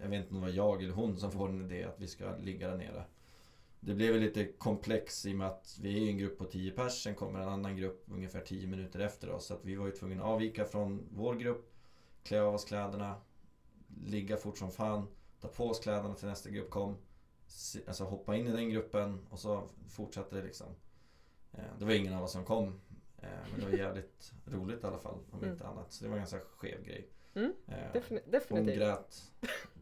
jag 0.00 0.08
vet 0.08 0.22
inte 0.22 0.34
om 0.34 0.40
det 0.40 0.46
var 0.46 0.54
jag 0.54 0.82
eller 0.82 0.94
hon 0.94 1.18
som 1.18 1.32
får 1.32 1.48
en 1.48 1.64
idé 1.64 1.84
att 1.84 2.00
vi 2.00 2.06
ska 2.06 2.36
ligga 2.36 2.68
där 2.68 2.76
nere. 2.76 3.04
Det 3.80 3.94
blev 3.94 4.20
lite 4.20 4.44
komplex 4.44 5.26
i 5.26 5.32
och 5.32 5.36
med 5.36 5.46
att 5.46 5.78
vi 5.82 6.04
är 6.04 6.10
en 6.10 6.18
grupp 6.18 6.38
på 6.38 6.44
10 6.44 6.70
pers. 6.70 7.02
Sen 7.02 7.14
kommer 7.14 7.40
en 7.40 7.48
annan 7.48 7.76
grupp 7.76 8.04
ungefär 8.10 8.40
10 8.40 8.66
minuter 8.66 9.00
efter 9.00 9.30
oss. 9.30 9.46
Så 9.46 9.54
att 9.54 9.64
vi 9.64 9.74
var 9.74 9.86
ju 9.86 9.92
tvungna 9.92 10.22
att 10.22 10.28
avvika 10.28 10.64
från 10.64 11.06
vår 11.10 11.34
grupp. 11.34 11.72
Klä 12.22 12.42
av 12.42 12.54
oss 12.54 12.64
kläderna. 12.64 13.14
Ligga 14.04 14.36
fort 14.36 14.58
som 14.58 14.70
fan. 14.70 15.06
Ta 15.40 15.48
på 15.48 15.68
oss 15.68 15.78
kläderna 15.78 16.14
till 16.14 16.28
nästa 16.28 16.50
grupp 16.50 16.70
kom. 16.70 16.96
Alltså 17.86 18.04
hoppa 18.04 18.36
in 18.36 18.46
i 18.46 18.52
den 18.52 18.70
gruppen 18.70 19.26
och 19.30 19.38
så 19.38 19.68
fortsatte 19.88 20.36
det 20.36 20.42
liksom. 20.42 20.66
Eh, 21.52 21.78
det 21.78 21.84
var 21.84 21.92
ingen 21.92 22.14
av 22.14 22.24
oss 22.24 22.32
som 22.32 22.44
kom. 22.44 22.80
Men 23.50 23.60
det 23.60 23.66
var 23.66 23.78
jävligt 23.78 24.32
roligt 24.46 24.84
i 24.84 24.86
alla 24.86 24.98
fall 24.98 25.18
om 25.30 25.38
Mm. 25.38 25.52
inte 25.52 25.66
annat. 25.66 25.92
Så 25.92 26.04
det 26.04 26.08
var 26.10 26.16
en 26.16 26.20
ganska 26.20 26.40
skev 26.40 26.82
grej. 26.84 27.08
Mm, 27.34 27.52
Eh, 27.68 28.02
Hon 28.08 28.18
definitivt. 28.26 28.76
grät 28.76 29.22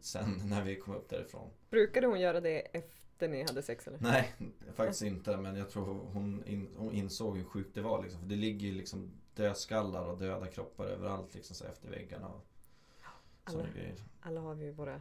sen 0.00 0.40
när 0.44 0.62
vi 0.64 0.76
kom 0.76 0.94
upp 0.94 1.08
därifrån. 1.08 1.50
Brukade 1.70 2.06
hon 2.06 2.20
göra 2.20 2.40
det 2.40 2.60
efter 2.60 3.28
ni 3.28 3.42
hade 3.42 3.62
sex 3.62 3.88
eller? 3.88 3.98
Nej, 4.00 4.32
faktiskt 4.74 5.02
inte. 5.02 5.36
Men 5.36 5.56
jag 5.56 5.70
tror 5.70 5.84
hon, 6.12 6.44
in, 6.46 6.74
hon 6.76 6.92
insåg 6.92 7.36
hur 7.36 7.44
sjukt 7.44 7.74
det 7.74 7.82
var. 7.82 8.02
Liksom. 8.02 8.20
För 8.20 8.28
det 8.28 8.36
ligger 8.36 8.66
ju 8.68 8.74
liksom 8.74 9.10
dödskallar 9.34 10.04
och 10.04 10.18
döda 10.18 10.46
kroppar 10.46 10.84
överallt 10.86 11.34
liksom, 11.34 11.56
så 11.56 11.64
efter 11.64 11.88
väggarna. 11.90 12.28
Och 12.28 12.44
Alla, 13.44 13.64
alla 14.20 14.40
har 14.40 14.54
vi 14.54 14.64
ju 14.64 14.70
våra... 14.72 15.00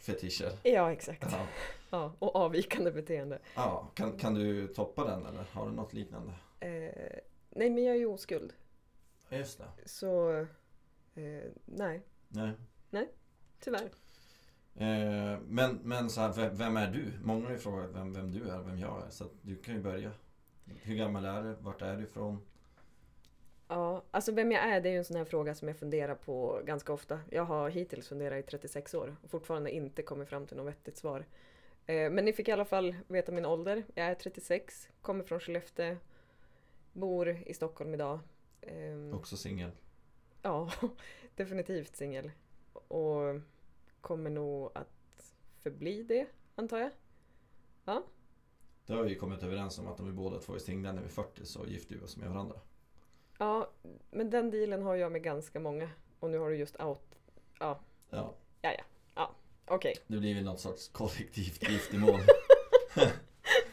Fetischer. 0.00 0.52
Ja, 0.62 0.92
exakt. 0.92 1.26
Ja. 1.32 1.46
Ja, 1.90 2.12
och 2.18 2.36
avvikande 2.36 2.90
beteende. 2.90 3.38
ja. 3.54 3.90
Kan, 3.94 4.18
kan 4.18 4.34
du 4.34 4.68
toppa 4.68 5.04
den 5.04 5.26
eller 5.26 5.42
har 5.52 5.66
du 5.66 5.72
något 5.72 5.92
liknande? 5.92 6.32
Eh, 6.60 7.18
nej, 7.58 7.70
men 7.70 7.84
jag 7.84 7.94
är 7.94 7.98
ju 7.98 8.06
oskuld. 8.06 8.52
Ja, 9.28 9.36
Just 9.36 9.58
det. 9.58 9.88
Så... 9.88 10.30
Eh, 11.14 11.50
nej, 11.64 12.02
Nej. 12.90 13.08
tyvärr. 13.60 13.90
Eh, 14.74 15.38
men, 15.48 15.80
men 15.82 16.10
så 16.10 16.20
här, 16.20 16.32
vem, 16.32 16.56
vem 16.56 16.76
är 16.76 16.90
du? 16.90 17.12
Många 17.22 17.44
har 17.46 17.52
ju 17.52 17.58
frågat 17.58 17.90
vem, 17.94 18.12
vem 18.12 18.30
du 18.30 18.50
är 18.50 18.58
vem 18.58 18.78
jag 18.78 19.06
är. 19.06 19.10
Så 19.10 19.24
du 19.42 19.56
kan 19.56 19.74
ju 19.74 19.80
börja. 19.80 20.12
Hur 20.64 20.94
gammal 20.94 21.24
är 21.24 21.42
du? 21.42 21.56
Vart 21.60 21.82
är 21.82 21.96
du 21.96 22.02
ifrån? 22.02 22.38
Ja, 23.68 24.02
alltså 24.10 24.32
vem 24.32 24.52
jag 24.52 24.62
är 24.62 24.80
det 24.80 24.88
är 24.88 24.90
ju 24.90 24.98
en 24.98 25.04
sån 25.04 25.16
här 25.16 25.24
fråga 25.24 25.54
som 25.54 25.68
jag 25.68 25.76
funderar 25.76 26.14
på 26.14 26.60
ganska 26.64 26.92
ofta. 26.92 27.20
Jag 27.30 27.44
har 27.44 27.70
hittills 27.70 28.08
funderat 28.08 28.38
i 28.38 28.42
36 28.42 28.94
år 28.94 29.16
och 29.22 29.30
fortfarande 29.30 29.70
inte 29.70 30.02
kommit 30.02 30.28
fram 30.28 30.46
till 30.46 30.56
något 30.56 30.66
vettigt 30.66 30.96
svar. 30.96 31.24
Eh, 31.86 32.10
men 32.10 32.24
ni 32.24 32.32
fick 32.32 32.48
i 32.48 32.52
alla 32.52 32.64
fall 32.64 32.96
veta 33.08 33.32
min 33.32 33.46
ålder. 33.46 33.84
Jag 33.94 34.06
är 34.06 34.14
36, 34.14 34.88
kommer 35.02 35.24
från 35.24 35.40
Skellefteå, 35.40 35.96
bor 36.98 37.28
i 37.46 37.54
Stockholm 37.54 37.94
idag. 37.94 38.20
Ehm, 38.60 39.14
Också 39.14 39.36
singel? 39.36 39.70
Ja, 40.42 40.72
definitivt 41.36 41.96
singel. 41.96 42.30
Och 42.72 43.40
kommer 44.00 44.30
nog 44.30 44.70
att 44.74 45.34
förbli 45.62 46.02
det, 46.02 46.26
antar 46.54 46.78
jag. 46.78 46.90
Det 48.86 48.94
har 48.94 49.02
vi 49.02 49.10
ju 49.10 49.18
kommit 49.18 49.42
överens 49.42 49.78
om 49.78 49.86
att 49.86 50.00
om 50.00 50.06
vi 50.06 50.12
båda 50.12 50.38
två 50.38 50.54
är 50.54 50.58
singlar 50.58 50.92
när 50.92 51.00
vi 51.00 51.06
är 51.06 51.12
40 51.12 51.46
så 51.46 51.66
gifter 51.66 51.94
vi 51.94 52.04
oss 52.04 52.16
med 52.16 52.30
varandra. 52.30 52.60
Ja, 53.38 53.70
men 54.10 54.30
den 54.30 54.50
dealen 54.50 54.82
har 54.82 54.94
jag 54.94 55.12
med 55.12 55.22
ganska 55.22 55.60
många. 55.60 55.90
Och 56.20 56.30
nu 56.30 56.38
har 56.38 56.50
du 56.50 56.56
just 56.56 56.80
out. 56.80 57.18
Ja, 57.58 57.80
Okej, 59.70 59.94
det 60.06 60.18
blir 60.18 60.34
väl 60.34 60.44
något 60.44 60.60
sorts 60.60 60.88
kollektivt 60.88 61.68
giftermål. 61.68 62.20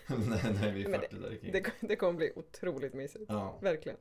när 0.61 0.71
vi 0.71 0.83
är 0.83 0.89
Men 0.89 1.01
40 1.01 1.15
där 1.15 1.35
kring. 1.35 1.51
det, 1.51 1.71
det 1.79 1.95
kommer 1.95 2.13
bli 2.13 2.31
otroligt 2.35 2.93
mysigt. 2.93 3.25
Ja. 3.27 3.57
Verkligen. 3.61 3.97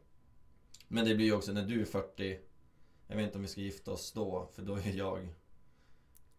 Men 0.88 1.04
det 1.04 1.14
blir 1.14 1.26
ju 1.26 1.32
också 1.32 1.52
när 1.52 1.62
du 1.62 1.80
är 1.80 1.84
40 1.84 2.38
Jag 3.06 3.16
vet 3.16 3.24
inte 3.24 3.36
om 3.38 3.42
vi 3.42 3.48
ska 3.48 3.60
gifta 3.60 3.90
oss 3.90 4.12
då 4.12 4.48
för 4.52 4.62
då 4.62 4.74
är 4.74 4.96
jag 4.96 5.28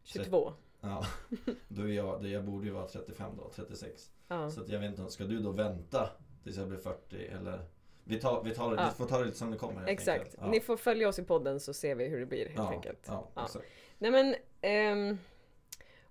22. 0.04 0.54
Ja, 0.82 1.06
då 1.68 1.82
för 1.82 1.88
jag, 1.88 2.26
jag 2.26 2.46
borde 2.46 2.66
ju 2.66 2.72
vara 2.72 2.88
35 2.88 3.32
då, 3.38 3.52
36. 3.56 4.12
Ja. 4.28 4.52
Så 4.52 4.62
att 4.62 4.70
jag 4.70 4.80
vet 4.80 5.00
inte, 5.00 5.12
ska 5.12 5.24
du 5.24 5.40
då 5.40 5.52
vänta 5.52 6.10
tills 6.44 6.58
jag 6.58 6.68
blir 6.68 6.78
40 6.78 7.28
eller? 7.28 7.66
Vi, 8.04 8.20
tar, 8.20 8.44
vi, 8.44 8.56
tar, 8.56 8.76
Ja. 8.76 8.90
vi 8.90 8.98
får 8.98 9.06
ta 9.06 9.20
det 9.20 9.26
lite 9.26 9.38
som 9.38 9.52
det 9.52 9.58
kommer 9.58 9.88
Exakt. 9.88 10.36
Ja. 10.40 10.48
Ni 10.48 10.60
får 10.60 10.78
följa 10.78 11.10
oss 11.10 11.20
i 11.20 11.24
podden 11.24 11.60
så 11.60 11.74
ser 11.74 11.96
vi 11.96 12.08
hur 12.08 12.20
det 12.20 12.26
blir 12.26 12.46
helt 12.46 12.58
ja, 12.58 12.72
enkelt. 12.72 13.00
Ja. 13.08 13.50
Nej 13.98 14.12
men, 14.12 14.36
ehm, 14.62 15.18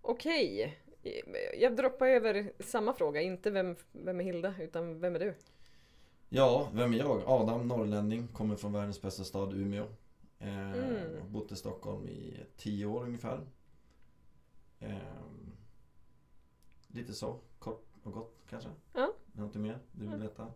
okej. 0.02 0.78
Jag 1.58 1.76
droppar 1.76 2.06
över 2.06 2.52
samma 2.58 2.92
fråga, 2.94 3.20
inte 3.20 3.50
vem, 3.50 3.76
vem 3.92 4.20
är 4.20 4.24
Hilda, 4.24 4.54
utan 4.60 5.00
vem 5.00 5.14
är 5.14 5.20
du? 5.20 5.34
Ja, 6.28 6.68
vem 6.72 6.92
är 6.92 6.98
jag? 6.98 7.22
Adam, 7.26 7.68
norrlänning, 7.68 8.28
kommer 8.28 8.56
från 8.56 8.72
världens 8.72 9.02
bästa 9.02 9.24
stad 9.24 9.52
Umeå. 9.54 9.84
Eh, 10.38 10.72
Mm. 10.72 11.32
Bott 11.32 11.52
i 11.52 11.56
Stockholm 11.56 12.08
i 12.08 12.40
tio 12.56 12.86
år 12.86 13.02
ungefär. 13.04 13.40
Eh, 14.80 14.96
lite 16.88 17.12
så, 17.12 17.40
kort 17.58 17.86
och 18.02 18.12
gott 18.12 18.36
kanske? 18.50 18.68
Ja. 18.92 19.12
Något 19.32 19.54
mer 19.54 19.78
du 19.92 20.06
vill 20.06 20.20
veta? 20.20 20.52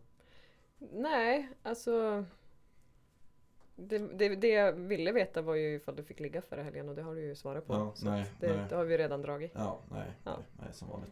Nej, 0.79 1.49
alltså... 1.63 2.25
Det, 3.81 3.99
det, 3.99 4.29
det 4.37 4.49
jag 4.49 4.73
ville 4.73 5.12
veta 5.12 5.43
var 5.43 5.55
ju 5.55 5.75
ifall 5.75 5.97
du 5.97 6.03
fick 6.05 6.21
ligga 6.21 6.43
förra 6.43 6.62
helgen 6.62 6.88
och 6.88 6.95
det 6.95 7.03
har 7.03 7.14
du 7.14 7.23
ju 7.23 7.35
svarat 7.35 7.67
på. 7.67 7.73
Ja, 7.73 7.95
nej, 8.03 8.27
det, 8.41 8.57
nej. 8.57 8.67
det 8.69 8.75
har 8.77 8.85
vi 8.85 8.99
redan 8.99 9.23
dragit. 9.23 9.53
Ja, 9.55 9.81
nej, 9.91 10.12
Ja. 10.25 10.37
nej, 10.37 10.47
nej 10.62 10.69
som 10.73 10.88
vanligt. 10.88 11.11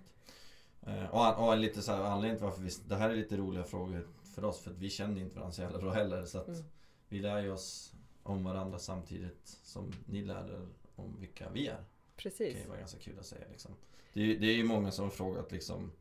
Eh, 0.87 1.14
och, 1.14 1.48
och 1.48 1.57
lite 1.57 1.83
så 1.83 1.92
här, 1.92 2.02
anledningen 2.02 2.37
till 2.37 2.44
varför 2.44 2.62
vi, 2.62 2.70
det 2.88 2.96
här 2.96 3.11
är 3.11 3.14
lite 3.14 3.37
roliga 3.37 3.64
frågor 3.64 4.07
för 4.35 4.44
oss 4.44 4.61
för 4.61 4.70
att 4.70 4.79
vi 4.79 4.90
känner 4.90 5.20
inte 5.20 5.35
varandra 5.35 5.52
så 5.52 5.62
jävla 5.62 5.79
bra 5.79 5.90
heller 5.92 6.24
så 6.24 6.38
att 6.38 6.48
Mm. 6.48 6.64
vi 7.09 7.18
lär 7.18 7.42
ju 7.42 7.52
oss 7.52 7.92
om 8.22 8.44
varandra 8.44 8.79
samtidigt 8.79 9.59
som 9.62 9.92
ni 10.07 10.22
lär 10.22 10.44
er 10.55 10.66
om 10.96 11.16
vilka 11.20 11.48
vi 11.50 11.66
är. 11.66 11.72
Det 11.72 11.83
Precis. 12.16 12.52
kan 12.52 12.62
ju 12.62 12.68
vara 12.68 12.79
ganska 12.79 12.98
kul 12.98 13.18
att 13.18 13.26
säga 13.26 13.44
liksom. 13.50 13.70
Det 14.12 14.35
det 14.37 14.46
är 14.46 14.55
ju 14.57 14.64
många 14.64 14.90
som 14.90 15.05
har 15.05 15.11
frågat 15.11 15.52
liksom 15.52 15.92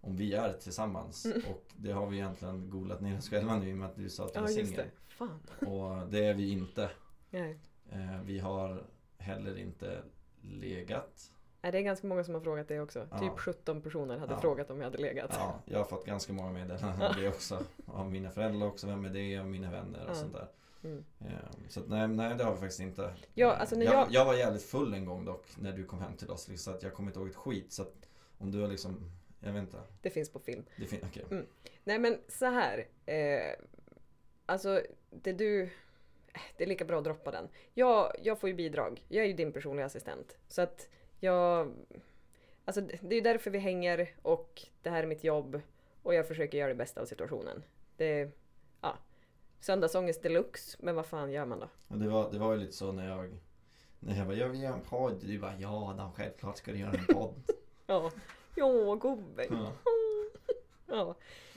om 0.00 0.16
vi 0.16 0.34
är 0.34 0.52
tillsammans 0.52 1.24
Mm. 1.24 1.42
och 1.50 1.64
det 1.76 1.92
har 1.92 2.06
vi 2.06 2.16
egentligen 2.16 2.70
googlat 2.70 3.00
ner 3.00 3.18
oss 3.18 3.30
själva 3.30 3.56
nu 3.56 3.68
i 3.70 3.72
och 3.72 3.76
med 3.76 3.88
att 3.88 3.96
du 3.96 4.08
sa 4.08 4.24
att 4.24 4.32
du 4.32 4.38
Ja, 4.38 4.42
var 4.42 4.48
singel. 4.48 4.84
Och 5.66 6.08
det 6.10 6.24
är 6.24 6.34
vi 6.34 6.50
inte. 6.52 6.90
Nej. 7.30 7.58
Eh, 7.92 8.20
vi 8.24 8.38
har 8.38 8.82
heller 9.18 9.58
inte 9.58 10.02
legat. 10.42 11.32
Nej, 11.62 11.72
det 11.72 11.78
är 11.78 11.82
ganska 11.82 12.06
många 12.06 12.24
som 12.24 12.34
har 12.34 12.40
frågat 12.40 12.68
det 12.68 12.80
också. 12.80 13.06
Ja. 13.10 13.18
Typ 13.18 13.38
17 13.38 13.82
personer 13.82 14.18
hade 14.18 14.32
Ja. 14.32 14.40
frågat 14.40 14.70
om 14.70 14.76
jag 14.78 14.84
hade 14.84 14.98
legat. 14.98 15.30
Ja, 15.34 15.60
jag 15.64 15.78
har 15.78 15.84
fått 15.84 16.06
ganska 16.06 16.32
många 16.32 16.52
meddelanden 16.52 17.02
om 17.02 17.20
det 17.22 17.28
också. 17.28 17.58
Av 17.86 18.10
mina 18.10 18.30
föräldrar 18.30 18.66
också, 18.66 18.86
vem 18.86 19.04
är 19.04 19.10
det? 19.10 19.38
Av 19.38 19.46
mina 19.46 19.70
vänner 19.70 20.04
och 20.04 20.10
Ja. 20.10 20.14
sånt 20.14 20.32
där. 20.32 20.48
Mm. 20.84 21.04
Eh, 21.20 21.26
Så 21.68 21.80
att, 21.80 21.88
nej, 21.88 22.08
nej, 22.08 22.34
det 22.36 22.44
har 22.44 22.52
vi 22.52 22.58
faktiskt 22.58 22.80
inte. 22.80 23.14
Ja, 23.34 23.52
alltså 23.52 23.76
när 23.76 23.84
jag, 23.84 23.94
jag- 23.94 24.06
jag 24.10 24.24
var 24.24 24.34
jävligt 24.34 24.62
full 24.62 24.94
en 24.94 25.04
gång 25.04 25.24
dock 25.24 25.46
när 25.58 25.72
du 25.72 25.84
kom 25.84 26.00
hem 26.00 26.16
till 26.16 26.30
oss. 26.30 26.48
Så 26.56 26.70
att 26.70 26.82
jag 26.82 26.94
kommer 26.94 27.08
inte 27.10 27.18
ihåg 27.20 27.28
ett 27.28 27.36
skit. 27.36 27.72
Så 27.72 27.82
att 27.82 27.94
om 28.38 28.50
du 28.50 28.60
har 28.60 28.68
liksom, 28.68 29.10
jag 29.40 29.52
vet 29.52 29.60
inte. 29.62 29.76
Det 30.02 30.10
finns 30.10 30.32
på 30.32 30.38
film. 30.38 30.64
Det 30.76 30.86
fin- 30.86 31.00
okej. 31.04 31.24
Mm. 31.30 31.46
Nej 31.84 31.98
men 31.98 32.18
så 32.28 32.46
här. 32.46 32.86
Eh, 33.06 33.54
alltså 34.46 34.82
det 35.10 35.32
du... 35.32 35.62
eh, 35.62 36.40
Det 36.56 36.64
är 36.64 36.68
lika 36.68 36.84
bra 36.84 36.98
att 36.98 37.04
droppa 37.04 37.30
den. 37.30 37.48
Jag, 37.74 38.12
jag 38.22 38.38
får 38.40 38.48
ju 38.48 38.54
bidrag. 38.54 39.02
Jag 39.08 39.24
är 39.24 39.28
ju 39.28 39.34
din 39.34 39.52
personliga 39.52 39.86
assistent. 39.86 40.36
Så 40.48 40.62
att 40.62 40.88
jag... 41.20 41.74
Alltså 42.64 42.80
det 43.00 43.16
är 43.16 43.22
därför 43.22 43.50
vi 43.50 43.58
hänger 43.58 44.14
och 44.22 44.62
det 44.82 44.90
här 44.90 45.02
är 45.02 45.06
mitt 45.06 45.24
jobb. 45.24 45.60
Och 46.02 46.14
jag 46.14 46.28
försöker 46.28 46.58
göra 46.58 46.68
det 46.68 46.74
bästa 46.74 47.00
av 47.00 47.06
situationen. 47.06 47.62
Det... 47.96 48.30
Ja. 48.80 48.96
Söndagsångest 49.60 50.22
deluxe. 50.22 50.78
Men 50.80 50.94
vad 50.94 51.06
fan 51.06 51.30
gör 51.32 51.44
man 51.46 51.60
då? 51.60 51.96
Det, 51.96 52.08
var, 52.08 52.32
det 52.32 52.38
var 52.38 52.52
ju 52.52 52.58
lite 52.58 52.72
så 52.72 52.92
när 52.92 53.08
jag 53.08 53.38
när 54.00 54.16
jag 54.18 54.26
bara, 54.26 54.36
jag 54.36 54.48
vill 54.48 54.62
göra 54.62 54.74
en 54.74 54.80
podd. 54.80 55.20
Du 55.26 55.38
bara, 55.38 55.54
ja 55.58 55.90
Adam, 55.90 56.12
självklart 56.12 56.56
ska 56.56 56.72
du 56.72 56.78
göra 56.78 56.90
en 56.92 57.14
podd. 57.14 57.34
Ja. 57.86 58.10
Ja, 58.58 58.94
gubben. 58.94 59.46
Ja. 59.50 59.72
Ja. 60.90 61.14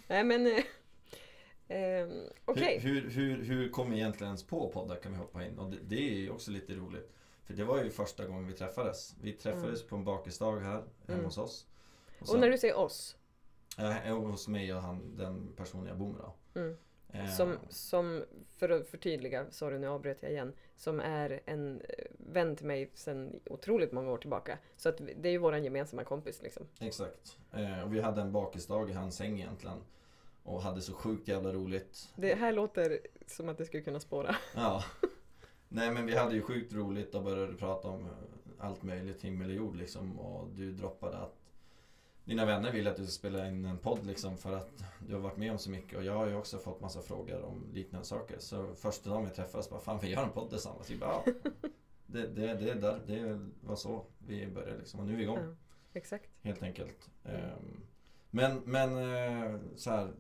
Nej 0.08 0.24
men... 0.24 0.48
Eh, 0.48 0.64
eh, 1.78 2.08
Okej. 2.46 2.80
Hur, 2.80 3.02
hur, 3.02 3.10
hur, 3.10 3.44
hur 3.44 3.70
kom 3.70 3.92
vi 3.92 3.98
egentligen 3.98 4.28
ens 4.28 4.44
på 4.44 4.70
poddar 4.70 4.96
kan 4.96 5.12
vi 5.12 5.18
hoppa 5.18 5.46
in. 5.46 5.60
Och 5.60 5.72
det, 5.72 5.78
det 5.84 5.96
är 6.10 6.14
ju 6.20 6.30
också 6.30 6.52
lite 6.52 6.74
roligt. 6.74 7.12
För 7.44 7.54
det 7.54 7.64
var 7.64 7.84
ju 7.84 7.90
första 7.90 8.26
gången 8.26 8.48
vi 8.48 8.54
träffades. 8.54 9.16
Vi 9.22 9.34
träffades 9.34 9.84
på 9.88 9.96
en 9.96 10.04
bakisdag 10.04 10.60
här 10.60 10.72
hemma 10.72 10.86
Mm. 11.08 11.26
hos 11.26 11.38
oss. 11.38 11.68
Och 12.20 12.40
när 12.40 12.50
du 12.50 12.58
säger 12.58 12.78
oss. 12.78 13.18
Ja, 13.78 14.14
hos 14.14 14.48
mig 14.48 14.74
och 14.74 14.82
han, 14.82 15.18
den 15.18 15.54
personen 15.56 15.88
jag 15.88 15.98
bor 15.98 16.10
med 16.14 16.22
då. 16.22 16.60
Mm. 16.60 16.78
Eh, 17.14 17.26
Som, 17.28 17.58
som, 17.70 18.24
för 18.58 18.70
att 18.70 18.88
förtydliga, 18.88 19.46
sorry 19.52 19.80
nu 19.80 19.88
avbröt 19.88 20.18
jag 20.24 20.32
igen, 20.32 20.54
som 20.78 21.00
är 21.00 21.42
en 21.46 21.82
eh, 21.82 22.06
vän 22.18 22.56
till 22.56 22.66
mig 22.66 22.90
sedan 22.94 23.40
otroligt 23.46 23.92
många 23.92 24.12
år 24.12 24.18
tillbaka. 24.18 24.58
Så 24.78 24.90
att 24.90 24.98
det 25.18 25.30
är 25.30 25.32
ju 25.32 25.38
våran 25.38 25.64
gemensamma 25.64 26.04
kompis 26.04 26.42
liksom. 26.42 26.68
Exakt. 26.80 27.38
Eh, 27.54 27.84
och 27.84 27.94
vi 27.94 28.02
hade 28.02 28.22
en 28.22 28.32
bakisdag 28.32 28.90
i 28.90 28.94
hans 28.94 29.16
säng 29.16 29.40
egentligen. 29.40 29.78
Och 30.44 30.62
hade 30.62 30.82
så 30.82 30.94
sjukt 30.94 31.28
jävla 31.28 31.54
roligt. 31.54 32.10
Det 32.16 32.36
här 32.36 32.52
låter 32.52 33.00
som 33.28 33.50
att 33.50 33.58
det 33.58 33.66
skulle 33.66 33.84
kunna 33.84 34.00
spåra. 34.00 34.36
Ja. 34.56 34.84
Nej 35.70 35.92
men 35.92 36.06
vi 36.06 36.16
hade 36.16 36.36
ju 36.36 36.42
sjukt 36.42 36.74
roligt 36.74 37.16
och 37.16 37.24
började 37.24 37.54
prata 37.54 37.88
om 37.88 38.08
allt 38.60 38.84
möjligt, 38.84 39.22
himmel 39.22 39.50
och 39.50 39.56
jord 39.56 39.76
liksom. 39.76 40.20
Och 40.20 40.48
du 40.50 40.72
droppade 40.72 41.18
att 41.18 41.41
dina 42.26 42.46
vänner 42.46 42.72
vill 42.72 42.88
att 42.88 42.96
du 42.96 43.04
ska 43.06 43.12
spela 43.12 43.48
in 43.48 43.66
en 43.66 43.78
podd 43.78 44.06
liksom 44.06 44.38
för 44.38 44.54
att 44.54 44.84
du 45.08 45.14
har 45.14 45.22
varit 45.22 45.38
med 45.38 45.52
om 45.52 45.58
så 45.58 45.70
mycket. 45.70 45.98
Och 45.98 46.04
jag 46.04 46.14
har 46.14 46.28
ju 46.28 46.36
också 46.36 46.58
fått 46.58 46.82
massa 46.82 47.02
frågor 47.02 47.42
om 47.42 47.68
liknande 47.74 48.06
saker. 48.08 48.40
Så 48.40 48.76
första 48.76 49.10
dagen 49.10 49.26
vi 49.26 49.32
träffades 49.32 49.70
bara, 49.70 49.80
fan 49.80 50.00
vi 50.02 50.10
gör 50.10 50.24
en 50.24 50.30
podd 50.30 50.50
tillsammans. 50.50 50.90
Vi 50.90 50.98
bara, 50.98 51.24
ja. 51.26 51.34
Det, 52.06 52.28
det, 52.28 52.54
det, 52.54 52.74
där, 52.74 53.02
det 53.08 53.40
var 53.62 53.76
så 53.76 54.06
vi 54.28 54.48
började 54.48 54.78
liksom. 54.78 55.00
Och 55.00 55.06
nu 55.06 55.14
är 55.14 55.18
vi 55.18 55.24
igång. 55.24 55.38
Ja, 55.40 55.56
exakt. 55.94 56.30
Helt 56.42 56.64
enkelt. 56.64 57.10
Mm. 57.26 57.82
Men, 58.30 58.62
men 58.66 58.98
eh, 58.98 59.60
så 59.76 59.90
här, 59.92 60.14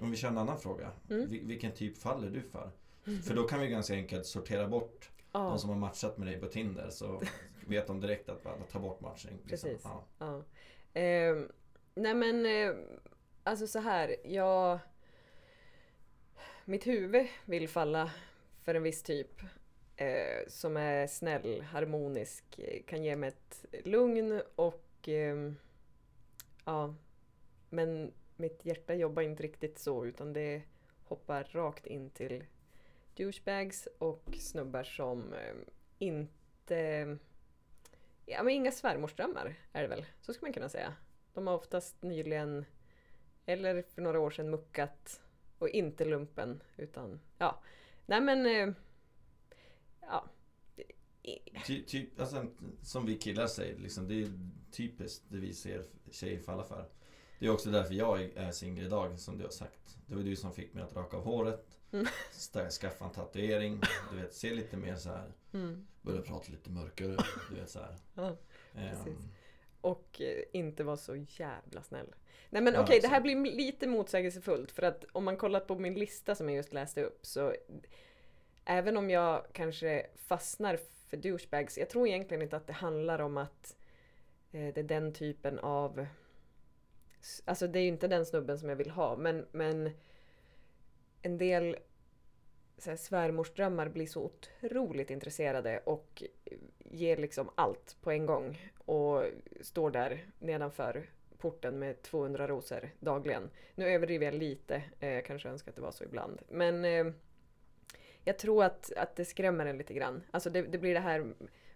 om 0.00 0.10
vi 0.10 0.16
kör 0.16 0.28
en 0.28 0.38
annan 0.38 0.58
fråga. 0.58 0.90
Mm. 1.10 1.28
Vil- 1.30 1.46
Vilken 1.46 1.72
typ 1.72 1.98
faller 1.98 2.30
du 2.30 2.42
för? 2.42 2.70
För 3.22 3.34
då 3.34 3.42
kan 3.44 3.60
vi 3.60 3.68
ganska 3.68 3.94
enkelt 3.94 4.26
sortera 4.26 4.68
bort 4.68 5.10
Ja, 5.32 5.38
de 5.40 5.58
som 5.58 5.70
har 5.70 5.76
matchat 5.76 6.18
med 6.18 6.26
dig 6.28 6.40
på 6.40 6.46
Tinder. 6.46 6.90
Så 6.90 7.22
vet 7.66 7.86
de 7.86 8.00
direkt 8.00 8.28
att 8.28 8.70
ta 8.72 8.78
bort 8.78 9.00
matchning. 9.00 9.34
liksom. 9.44 9.48
Precis. 9.70 9.80
Ja. 9.84 10.04
ja. 10.18 10.42
Eh, 10.94 11.36
nej 11.94 12.14
men, 12.14 12.46
eh, 12.46 12.74
alltså 13.44 13.66
så 13.66 13.78
här, 13.78 14.16
jag... 14.24 14.78
Mitt 16.64 16.86
huvud 16.86 17.26
vill 17.44 17.68
falla 17.68 18.12
för 18.64 18.74
en 18.74 18.82
viss 18.82 19.02
typ. 19.02 19.40
Eh, 19.96 20.48
som 20.48 20.76
är 20.76 21.06
snäll, 21.06 21.62
harmonisk, 21.62 22.58
eh, 22.58 22.82
kan 22.82 23.04
ge 23.04 23.16
mig 23.16 23.28
ett 23.28 23.64
lugn 23.84 24.42
och... 24.56 25.08
Ehm, 25.08 25.56
ja. 26.64 26.94
Men 27.70 28.12
mitt 28.36 28.64
hjärta 28.64 28.94
jobbar 28.94 29.22
inte 29.22 29.42
riktigt 29.42 29.78
så 29.78 30.06
utan 30.06 30.32
det 30.32 30.62
hoppar 31.04 31.44
rakt 31.44 31.86
in 31.86 32.10
till 32.10 32.44
douchebags 33.16 33.88
och 33.98 34.24
snubbar 34.38 34.84
som 34.84 35.32
eh, 35.32 35.54
inte... 35.98 37.16
Ja 38.30 38.42
men 38.42 38.54
inga 38.54 38.72
svärmorsdrömmar 38.72 39.54
är 39.72 39.82
det 39.82 39.88
väl, 39.88 40.06
så 40.20 40.32
skulle 40.32 40.46
man 40.46 40.52
kunna 40.52 40.68
säga. 40.68 40.94
De 41.34 41.46
har 41.46 41.54
oftast 41.54 42.02
nyligen, 42.02 42.64
eller 43.46 43.82
för 43.82 44.02
några 44.02 44.20
år 44.20 44.30
sedan, 44.30 44.50
muckat 44.50 45.20
och 45.58 45.68
inte 45.68 46.04
lumpen 46.04 46.62
utan 46.76 47.20
ja. 47.38 47.62
Nej 48.06 48.20
men... 48.20 48.46
Eh, 48.46 48.74
ja. 50.00 50.24
Ty, 51.66 51.82
typ, 51.82 52.20
alltså, 52.20 52.46
som 52.82 53.06
vi 53.06 53.18
killar 53.18 53.46
säger, 53.46 53.78
liksom, 53.78 54.08
det 54.08 54.22
är 54.22 54.28
typiskt 54.72 55.24
det 55.28 55.38
vi 55.38 55.54
ser 55.54 55.84
tjejer 56.10 56.40
falla 56.40 56.64
för. 56.64 56.88
Det 57.38 57.46
är 57.46 57.50
också 57.50 57.70
därför 57.70 57.94
jag 57.94 58.22
är 58.22 58.50
singel 58.50 58.86
idag, 58.86 59.18
som 59.18 59.38
du 59.38 59.44
har 59.44 59.50
sagt. 59.50 59.98
Det 60.06 60.14
var 60.14 60.22
du 60.22 60.36
som 60.36 60.52
fick 60.52 60.74
mig 60.74 60.84
att 60.84 60.96
raka 60.96 61.16
av 61.16 61.24
håret, 61.24 61.77
Mm. 61.92 62.06
skaffa 62.70 63.04
en 63.04 63.10
tatuering, 63.10 63.80
du 64.10 64.16
vet, 64.16 64.34
se 64.34 64.54
lite 64.54 64.76
mer 64.76 64.96
så 64.96 65.08
här. 65.08 65.32
Mm. 65.52 65.86
Börja 66.02 66.22
prata 66.22 66.52
lite 66.52 66.70
mörkare, 66.70 67.16
du 67.50 67.56
vet 67.56 67.70
så 67.70 67.78
här. 67.78 67.96
Ja. 68.14 68.36
Precis. 68.72 69.14
Och 69.80 70.20
eh, 70.20 70.44
inte 70.52 70.84
vara 70.84 70.96
så 70.96 71.16
jävla 71.16 71.82
snäll. 71.82 72.14
Nej 72.50 72.62
men 72.62 72.74
Ja, 72.74 72.82
okej, 72.82 73.00
det 73.00 73.08
här 73.08 73.20
blir 73.20 73.36
lite 73.36 73.86
motsägelsefullt 73.86 74.72
för 74.72 74.82
att 74.82 75.04
om 75.12 75.24
man 75.24 75.36
kollat 75.36 75.66
på 75.66 75.78
min 75.78 75.94
lista 75.94 76.34
som 76.34 76.48
jag 76.48 76.56
just 76.56 76.72
läste 76.72 77.02
upp 77.02 77.26
så 77.26 77.54
även 78.64 78.96
om 78.96 79.10
jag 79.10 79.46
kanske 79.52 80.06
fastnar 80.16 80.78
för 81.08 81.16
douchebags, 81.16 81.78
jag 81.78 81.90
tror 81.90 82.08
egentligen 82.08 82.42
inte 82.42 82.56
att 82.56 82.66
det 82.66 82.72
handlar 82.72 83.18
om 83.18 83.36
att 83.36 83.76
eh, 84.52 84.74
det 84.74 84.78
är 84.78 84.84
den 84.84 85.12
typen 85.12 85.58
av 85.58 86.06
Alltså 87.44 87.66
det 87.66 87.78
är 87.78 87.82
ju 87.82 87.88
inte 87.88 88.08
den 88.08 88.26
snubben 88.26 88.58
som 88.58 88.68
jag 88.68 88.76
vill 88.76 88.90
ha 88.90 89.16
men, 89.16 89.46
men 89.52 89.90
en 91.22 91.38
del 91.38 91.76
så 92.78 92.90
här, 92.90 92.96
svärmorsdrömmar 92.96 93.88
blir 93.88 94.06
så 94.06 94.22
otroligt 94.22 95.10
intresserade 95.10 95.78
och 95.78 96.22
ger 96.78 97.16
liksom 97.16 97.50
allt 97.54 97.96
på 98.00 98.10
en 98.10 98.26
gång 98.26 98.72
och 98.78 99.24
står 99.60 99.90
där 99.90 100.26
nedanför 100.38 101.10
porten 101.38 101.78
med 101.78 102.02
200 102.02 102.48
rosor 102.48 102.90
dagligen. 103.00 103.50
Nu 103.74 103.88
överdriver 103.88 104.26
jag 104.26 104.34
lite, 104.34 104.82
eh, 105.00 105.08
jag 105.10 105.24
kanske 105.24 105.48
önskar 105.48 105.70
att 105.70 105.76
det 105.76 105.82
var 105.82 105.90
så 105.90 106.04
ibland. 106.04 106.42
Men 106.48 106.84
eh, 106.84 107.06
jag 108.24 108.38
tror 108.38 108.64
att, 108.64 108.92
att 108.96 109.16
det 109.16 109.24
skrämmer 109.24 109.66
en 109.66 109.78
lite 109.78 109.94
grann. 109.94 110.22
Alltså 110.30 110.50
det, 110.50 110.62
det 110.62 110.78
blir 110.78 110.94
det 110.94 111.00
här 111.00 111.34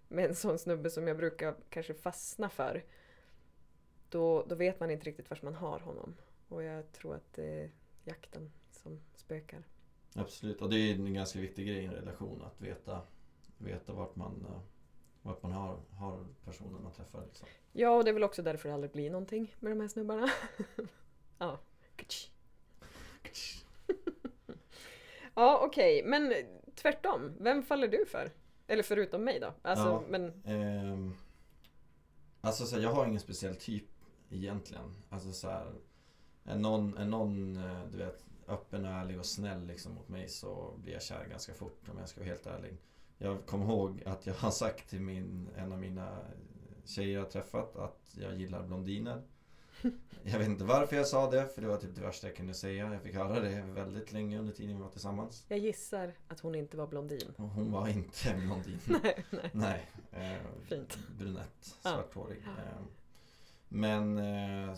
med 0.09 0.25
en 0.25 0.35
sån 0.35 0.59
snubbe 0.59 0.91
som 0.91 1.09
jag 1.09 1.17
brukar 1.17 1.55
kanske 1.69 1.95
fastna 1.95 2.49
för. 2.49 2.85
Då, 4.09 4.45
då 4.49 4.55
vet 4.55 4.81
man 4.81 4.91
inte 4.91 5.07
riktigt 5.07 5.31
var 5.31 5.39
man 5.43 5.55
har 5.55 5.81
honom. 5.81 6.17
Och 6.49 6.63
jag 6.63 6.93
tror 6.93 7.15
att 7.15 7.33
det 7.33 7.45
är 7.45 7.71
jakten 8.05 8.53
som 8.83 9.01
spökar. 9.15 9.63
Absolut, 10.15 10.63
och 10.63 10.71
det 10.71 10.77
är 10.77 10.95
en 10.95 11.15
ganska 11.15 11.41
viktig 11.41 11.67
grej 11.67 11.77
i 11.79 11.85
en 11.87 11.95
relation 11.95 12.43
att 12.43 12.61
veta, 12.61 13.01
veta 13.59 13.93
vart 13.93 14.17
man, 14.17 14.47
eh, 14.49 14.61
vart 15.23 15.43
man 15.43 15.53
har, 15.53 15.81
har 15.91 16.27
personen 16.45 16.83
man 16.83 16.93
träffar. 16.93 17.25
Liksom. 17.27 17.49
Ja, 17.73 17.91
och 17.91 18.05
det 18.05 18.11
är 18.11 18.15
väl 18.15 18.25
också 18.25 18.43
därför 18.43 18.69
det 18.69 18.75
aldrig 18.75 18.93
blir 18.93 19.11
någonting 19.11 19.55
med 19.61 19.73
de 19.73 19.81
här 19.81 19.89
snubbarna. 19.89 20.31
ja. 21.39 21.61
ja, 25.35 25.61
okej. 25.67 26.03
Men 26.05 26.35
tvärtom. 26.75 27.33
Vem 27.41 27.63
faller 27.63 27.89
du 27.89 28.07
för? 28.07 28.31
Eller 28.67 28.83
förutom 28.83 29.25
mig 29.25 29.41
då? 29.41 29.55
Alltså, 29.63 29.85
Ja. 29.85 30.03
men... 30.09 30.43
Ehm, 30.45 31.15
alltså 32.41 32.67
så 32.67 32.77
här, 32.77 32.83
jag 32.83 32.93
har 32.93 33.07
ingen 33.07 33.21
speciell 33.21 33.57
typ 33.57 33.85
egentligen. 34.31 34.95
Alltså 35.09 35.33
så 35.33 35.49
här, 35.49 35.73
är 36.45 36.57
någon, 36.59 36.97
är 36.97 37.05
någon 37.05 37.57
eh, 37.57 37.87
du 37.91 37.97
vet, 37.99 38.25
öppen 38.49 38.85
och 38.85 38.91
ärlig 38.91 39.19
och 39.19 39.27
snäll 39.27 39.67
liksom 39.67 39.95
mot 39.95 40.09
mig 40.09 40.29
så 40.29 40.75
blir 40.83 40.93
jag 40.93 41.03
kär 41.03 41.27
ganska 41.31 41.55
fort 41.55 41.89
om 41.89 41.99
jag 41.99 42.09
ska 42.09 42.21
vara 42.21 42.29
helt 42.31 42.47
ärlig. 42.47 42.77
Jag 43.19 43.47
kommer 43.47 43.65
ihåg 43.65 44.03
att 44.07 44.27
jag 44.27 44.35
har 44.39 44.51
sagt 44.51 44.91
till 44.91 45.01
min, 45.01 45.49
en 45.57 45.73
av 45.73 45.79
mina 45.79 46.19
tjejer 46.85 47.19
jag 47.19 47.31
träffat 47.31 47.77
att 47.77 48.15
jag 48.21 48.37
gillar 48.37 48.63
blondiner. 48.63 49.23
Jag 50.25 50.39
vet 50.39 50.49
inte 50.49 50.65
varför 50.65 50.97
jag 50.97 51.07
sa 51.07 51.31
det, 51.31 51.49
för 51.49 51.63
det 51.63 51.69
var 51.69 51.77
typ 51.77 51.95
det 51.95 52.01
värsta 52.01 52.27
jag 52.27 52.37
kunde 52.37 52.55
säga. 52.55 52.93
Jag 52.93 53.03
fick 53.03 53.15
höra 53.15 53.41
det 53.41 53.63
väldigt 53.63 54.13
länge 54.13 54.39
under 54.39 54.53
tiden 54.53 54.77
vi 54.77 54.83
var 54.83 54.89
tillsammans. 54.91 55.45
Jag 55.49 55.59
gissar 55.59 56.13
att 56.29 56.41
hon 56.41 56.55
inte 56.55 56.77
var 56.77 56.87
blondin. 56.87 57.35
Hon 57.37 57.73
var 57.73 57.89
inte 57.89 58.35
blondin. 58.41 58.79
nej, 59.03 59.25
nej. 59.31 59.51
Nej. 59.53 59.89
Eh, 60.13 60.39
Fint. 60.69 60.99
Brunett, 61.19 61.77
Ja. 61.83 61.91
svarthårig. 61.91 62.39
Eh, 62.39 62.83
men 63.69 64.19
eh, 64.19 64.75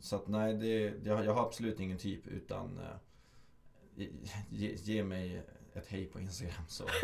så 0.00 0.16
att 0.16 0.28
nej, 0.28 0.54
det, 0.54 0.94
jag, 1.04 1.24
jag 1.24 1.34
har 1.34 1.46
absolut 1.46 1.80
ingen 1.80 1.98
typ 1.98 2.26
utan 2.26 2.78
eh, 2.78 4.06
ge, 4.50 4.74
ge 4.74 5.04
mig 5.04 5.42
ett 5.72 5.86
hej 5.86 6.06
på 6.06 6.20
Instagram 6.20 6.64
så 6.68 6.84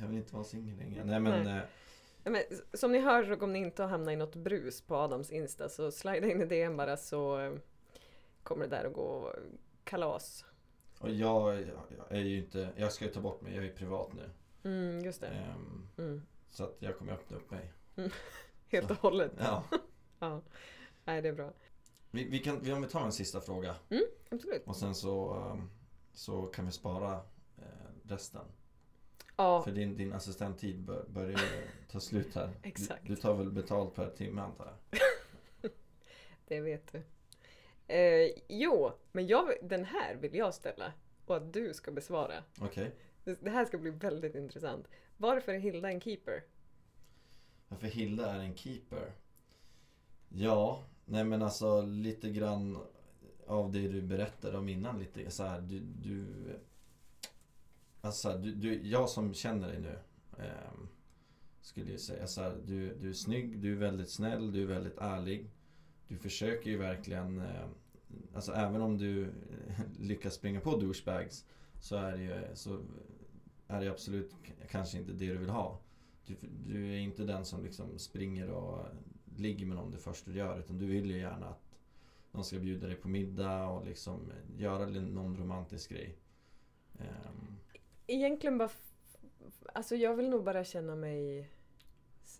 Jag 0.00 0.06
vill 0.08 0.16
inte 0.18 0.34
vara 0.34 0.44
singel 0.44 0.76
längre. 0.76 1.04
Nej 1.04 1.20
men 1.20 1.44
Nej. 1.44 1.62
eh, 2.24 2.32
Men, 2.32 2.42
som 2.74 2.92
ni 2.92 2.98
hör 3.00 3.24
så 3.24 3.36
kommer 3.36 3.52
ni 3.52 3.58
inte 3.58 3.84
att 3.84 3.90
hamna 3.90 4.12
i 4.12 4.16
något 4.16 4.34
brus 4.36 4.80
på 4.82 4.96
Adams 4.96 5.30
Insta 5.30 5.68
så 5.68 5.90
slida 5.90 6.30
in 6.30 6.42
i 6.42 6.46
DM 6.46 6.76
bara 6.76 6.96
så 6.96 7.40
eh, 7.40 7.52
kommer 8.42 8.64
det 8.68 8.76
där 8.76 8.84
att 8.84 8.92
gå 8.92 9.34
kalas. 9.84 10.44
och 10.98 11.10
jag, 11.10 11.60
jag 11.60 11.76
är 12.08 12.20
ju 12.20 12.38
inte, 12.38 12.68
jag 12.76 12.92
ska 12.92 13.04
ju 13.04 13.10
ta 13.10 13.20
bort 13.20 13.40
mig, 13.40 13.54
jag 13.54 13.64
är 13.64 13.68
ju 13.68 13.74
privat 13.74 14.10
nu. 14.12 14.30
Mm, 14.70 15.04
just 15.04 15.20
det. 15.20 15.26
Ehm, 15.26 15.88
Mm. 15.98 16.22
så 16.50 16.64
att 16.64 16.76
jag 16.78 16.98
kommer 16.98 17.12
öppna 17.12 17.36
upp 17.36 17.50
mig. 17.50 17.72
Helt 18.68 18.90
och 18.90 18.96
hållet. 18.96 19.32
Ja. 19.38 19.64
Ja. 20.18 20.42
Nej, 21.04 21.22
det 21.22 21.28
är 21.28 21.32
bra. 21.32 21.52
Vi, 22.10 22.24
vi 22.24 22.38
kan, 22.38 22.60
vi, 22.60 22.72
om 22.72 22.82
vi 22.82 22.88
tar 22.88 23.04
en 23.04 23.12
sista 23.12 23.40
fråga 23.40 23.74
Absolut. 24.28 24.62
och 24.66 24.76
sen 24.76 24.94
så, 24.94 25.34
ehm, 25.34 25.70
så 26.12 26.42
kan 26.42 26.66
vi 26.66 26.72
spara 26.72 27.14
eh, 27.58 27.64
resten. 28.02 28.44
Ja, 29.36 29.62
För 29.62 29.72
din, 29.72 29.96
din 29.96 30.12
assistenttid 30.12 30.80
bör, 30.80 31.04
börjar 31.08 31.40
ta 31.90 32.00
slut 32.00 32.34
här. 32.34 32.50
Exakt. 32.62 33.02
Du, 33.06 33.14
du 33.14 33.20
tar 33.20 33.34
väl 33.34 33.50
betalt 33.50 33.94
per 33.94 34.10
timme 34.10 34.40
antar 34.40 34.76
jag? 34.90 35.00
det 36.48 36.60
vet 36.60 36.92
du. 36.92 37.02
Eh, 37.94 38.30
jo, 38.48 38.92
men 39.12 39.26
jag, 39.26 39.52
den 39.62 39.84
här 39.84 40.14
vill 40.14 40.34
jag 40.34 40.54
ställa 40.54 40.92
och 41.26 41.36
att 41.36 41.52
du 41.52 41.74
ska 41.74 41.90
besvara. 41.90 42.34
Okej. 42.60 42.94
Det 43.24 43.44
det 43.44 43.50
här 43.50 43.64
ska 43.64 43.78
bli 43.78 43.90
väldigt 43.90 44.34
intressant. 44.34 44.88
Varför 45.16 45.54
är 45.54 45.58
Hilda 45.58 45.90
en 45.90 46.00
keeper? 46.00 46.42
Varför 47.68 47.86
Hilda 47.86 48.32
är 48.32 48.38
en 48.38 48.56
keeper? 48.56 49.12
Ja, 50.38 50.82
nej 51.04 51.24
men 51.24 51.42
alltså 51.42 51.82
lite 51.82 52.30
grann 52.30 52.78
av 53.46 53.72
det 53.72 53.88
du 53.88 54.02
berättade 54.02 54.58
om 54.58 54.68
innan 54.68 54.98
lite 54.98 55.30
så 55.30 55.42
här, 55.42 55.60
du, 55.60 55.80
du 55.80 56.26
Alltså 58.00 58.38
du, 58.38 58.54
du, 58.54 58.82
jag 58.82 59.08
som 59.08 59.34
känner 59.34 59.68
dig 59.68 59.80
nu 59.80 59.98
eh, 60.38 60.72
Skulle 61.60 61.90
ju 61.90 61.98
säga 61.98 62.26
så 62.26 62.42
här, 62.42 62.56
du, 62.66 62.94
du 62.94 63.08
är 63.08 63.12
snygg, 63.12 63.58
du 63.58 63.72
är 63.72 63.76
väldigt 63.76 64.10
snäll, 64.10 64.52
du 64.52 64.62
är 64.62 64.66
väldigt 64.66 64.98
ärlig. 64.98 65.50
Du 66.08 66.16
försöker 66.18 66.70
ju 66.70 66.78
verkligen 66.78 67.40
eh, 67.40 67.68
Alltså 68.34 68.52
även 68.52 68.82
om 68.82 68.98
du 68.98 69.32
lyckas 69.98 70.34
springa 70.34 70.60
på 70.60 70.76
douchebags 70.76 71.44
Så 71.80 71.96
är 71.96 72.16
det 72.16 72.22
ju 72.22 72.46
så 72.54 72.80
är 73.66 73.80
det 73.80 73.90
absolut 73.90 74.34
kanske 74.70 74.98
inte 74.98 75.12
det 75.12 75.26
du 75.26 75.38
vill 75.38 75.50
ha. 75.50 75.80
Du, 76.26 76.36
du 76.66 76.94
är 76.94 76.98
inte 76.98 77.24
den 77.24 77.44
som 77.44 77.64
liksom 77.64 77.98
springer 77.98 78.50
och 78.50 78.86
ligger 79.38 79.66
med 79.66 79.76
någon 79.76 79.90
det 79.90 79.98
första 79.98 80.30
du 80.30 80.36
gör 80.38 80.58
utan 80.58 80.78
du 80.78 80.86
vill 80.86 81.10
ju 81.10 81.18
gärna 81.18 81.48
att 81.48 81.62
de 82.32 82.44
ska 82.44 82.58
bjuda 82.58 82.86
dig 82.86 82.96
på 82.96 83.08
middag 83.08 83.66
och 83.66 83.84
liksom 83.84 84.32
göra 84.58 84.86
någon 84.86 85.36
romantisk 85.36 85.90
grej. 85.90 86.16
Ehm, 86.98 87.56
Egentligen 88.06 88.58
bara... 88.58 88.70
Alltså 89.74 89.96
jag 89.96 90.14
vill 90.14 90.28
nog 90.28 90.44
bara 90.44 90.64
känna 90.64 90.94
mig... 90.96 91.50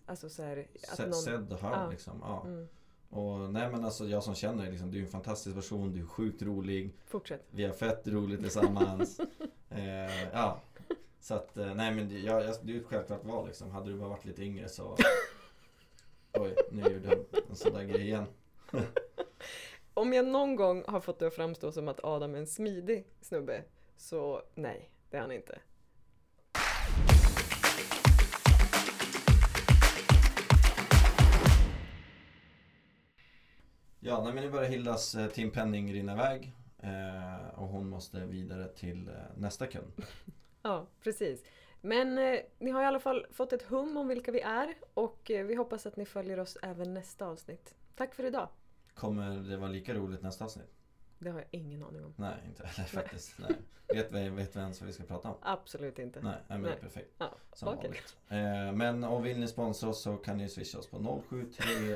Alltså 0.05 0.29
så 0.29 0.43
här, 0.43 0.67
att 0.91 0.99
någon... 0.99 1.13
Sedd 1.13 1.53
och 1.53 1.59
hörd 1.59 1.73
Ja. 1.85 1.89
liksom. 1.91 2.17
Ja. 2.21 2.43
Mm, 2.45 2.67
Och 3.09 3.53
nej 3.53 3.71
men 3.71 3.85
alltså 3.85 4.07
jag 4.07 4.23
som 4.23 4.35
känner 4.35 4.61
dig 4.63 4.71
liksom, 4.71 4.91
du 4.91 4.97
är 4.97 5.01
en 5.01 5.07
fantastisk 5.07 5.55
person, 5.55 5.93
du 5.93 6.01
är 6.01 6.05
sjukt 6.05 6.41
rolig. 6.41 6.93
fortsätt. 7.05 7.45
Vi 7.51 7.65
har 7.65 7.73
fett 7.73 8.07
roligt 8.07 8.39
tillsammans. 8.41 9.19
eh, 9.69 10.29
ja. 10.33 10.61
Så 11.19 11.33
att 11.33 11.57
eh, 11.57 11.75
nej 11.75 11.95
men 11.95 12.23
jag, 12.23 12.43
jag, 12.43 12.55
det 12.61 12.73
är 12.75 12.79
ett 12.79 12.85
självklart 12.85 13.25
val 13.25 13.47
liksom. 13.47 13.71
Hade 13.71 13.89
du 13.91 13.97
bara 13.97 14.09
varit 14.09 14.25
lite 14.25 14.43
yngre 14.43 14.69
så 14.69 14.97
Oj, 16.39 16.55
nu 16.71 16.81
gjorde 16.81 17.07
jag 17.07 17.43
en 17.49 17.55
sån 17.55 17.73
där 17.73 17.83
grej 17.83 18.01
igen. 18.01 18.25
Om 19.93 20.13
jag 20.13 20.27
någon 20.27 20.55
gång 20.55 20.83
har 20.87 20.99
fått 20.99 21.19
det 21.19 21.27
att 21.27 21.33
framstå 21.33 21.71
som 21.71 21.87
att 21.87 22.03
Adam 22.03 22.35
är 22.35 22.39
en 22.39 22.47
smidig 22.47 23.07
snubbe, 23.21 23.63
så 23.97 24.41
nej, 24.55 24.91
det 25.09 25.17
är 25.17 25.21
han 25.21 25.31
inte. 25.31 25.59
Ja, 33.99 34.23
nej, 34.23 34.33
men 34.33 34.43
nu 34.43 34.49
börjar 34.51 34.69
Hildas 34.69 35.15
eh, 35.15 35.27
timpenning 35.27 35.93
rinna 35.93 36.13
iväg. 36.13 36.53
Eh, 36.79 37.59
och 37.59 37.67
hon 37.67 37.89
måste 37.89 38.25
vidare 38.25 38.67
till 38.67 39.07
eh, 39.07 39.13
nästa 39.37 39.67
kund. 39.67 39.91
Ja, 40.61 40.87
precis. 41.03 41.43
Men 41.87 42.17
eh, 42.17 42.39
ni 42.59 42.71
har 42.71 42.81
i 42.83 42.85
alla 42.85 42.99
fall 42.99 43.25
fått 43.31 43.53
ett 43.53 43.61
hum 43.61 43.97
om 43.97 44.07
vilka 44.07 44.31
vi 44.31 44.41
är 44.41 44.73
och 44.93 45.31
eh, 45.31 45.45
vi 45.45 45.55
hoppas 45.55 45.85
att 45.85 45.95
ni 45.95 46.05
följer 46.05 46.39
oss 46.39 46.57
även 46.61 46.93
nästa 46.93 47.25
avsnitt. 47.25 47.75
Tack 47.95 48.15
för 48.15 48.23
idag! 48.23 48.49
Kommer 48.93 49.49
det 49.49 49.57
vara 49.57 49.69
lika 49.69 49.93
roligt 49.93 50.21
nästa 50.21 50.45
avsnitt? 50.45 50.71
Det 51.19 51.29
har 51.29 51.39
jag 51.39 51.47
ingen 51.51 51.83
aning 51.83 52.05
om. 52.05 52.13
Nej, 52.17 52.35
inte 52.45 52.67
heller 52.67 52.87
faktiskt. 52.89 53.39
Nej. 53.39 53.57
Vet, 53.87 54.11
vi, 54.11 54.29
vet 54.29 54.55
vi 54.55 54.59
ens 54.59 54.81
vad 54.81 54.87
vi 54.87 54.93
ska 54.93 55.03
prata 55.03 55.29
om? 55.29 55.35
Absolut 55.41 55.99
inte. 55.99 56.21
Nej, 56.21 56.37
men 56.47 56.61
det 56.61 56.67
är 56.67 56.71
Nej. 56.71 56.81
perfekt. 56.81 57.13
Ja, 57.17 57.31
Som 57.53 57.75
vanligt. 57.75 58.17
Eh, 58.29 58.71
men 58.73 59.03
om 59.03 59.23
vill 59.23 59.39
ni 59.39 59.47
sponsra 59.47 59.89
oss 59.89 60.03
så 60.03 60.17
kan 60.17 60.37
ni 60.37 60.49
swisha 60.49 60.79
oss 60.79 60.87
på 60.87 61.21
073 61.29 61.95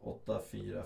84 0.00 0.84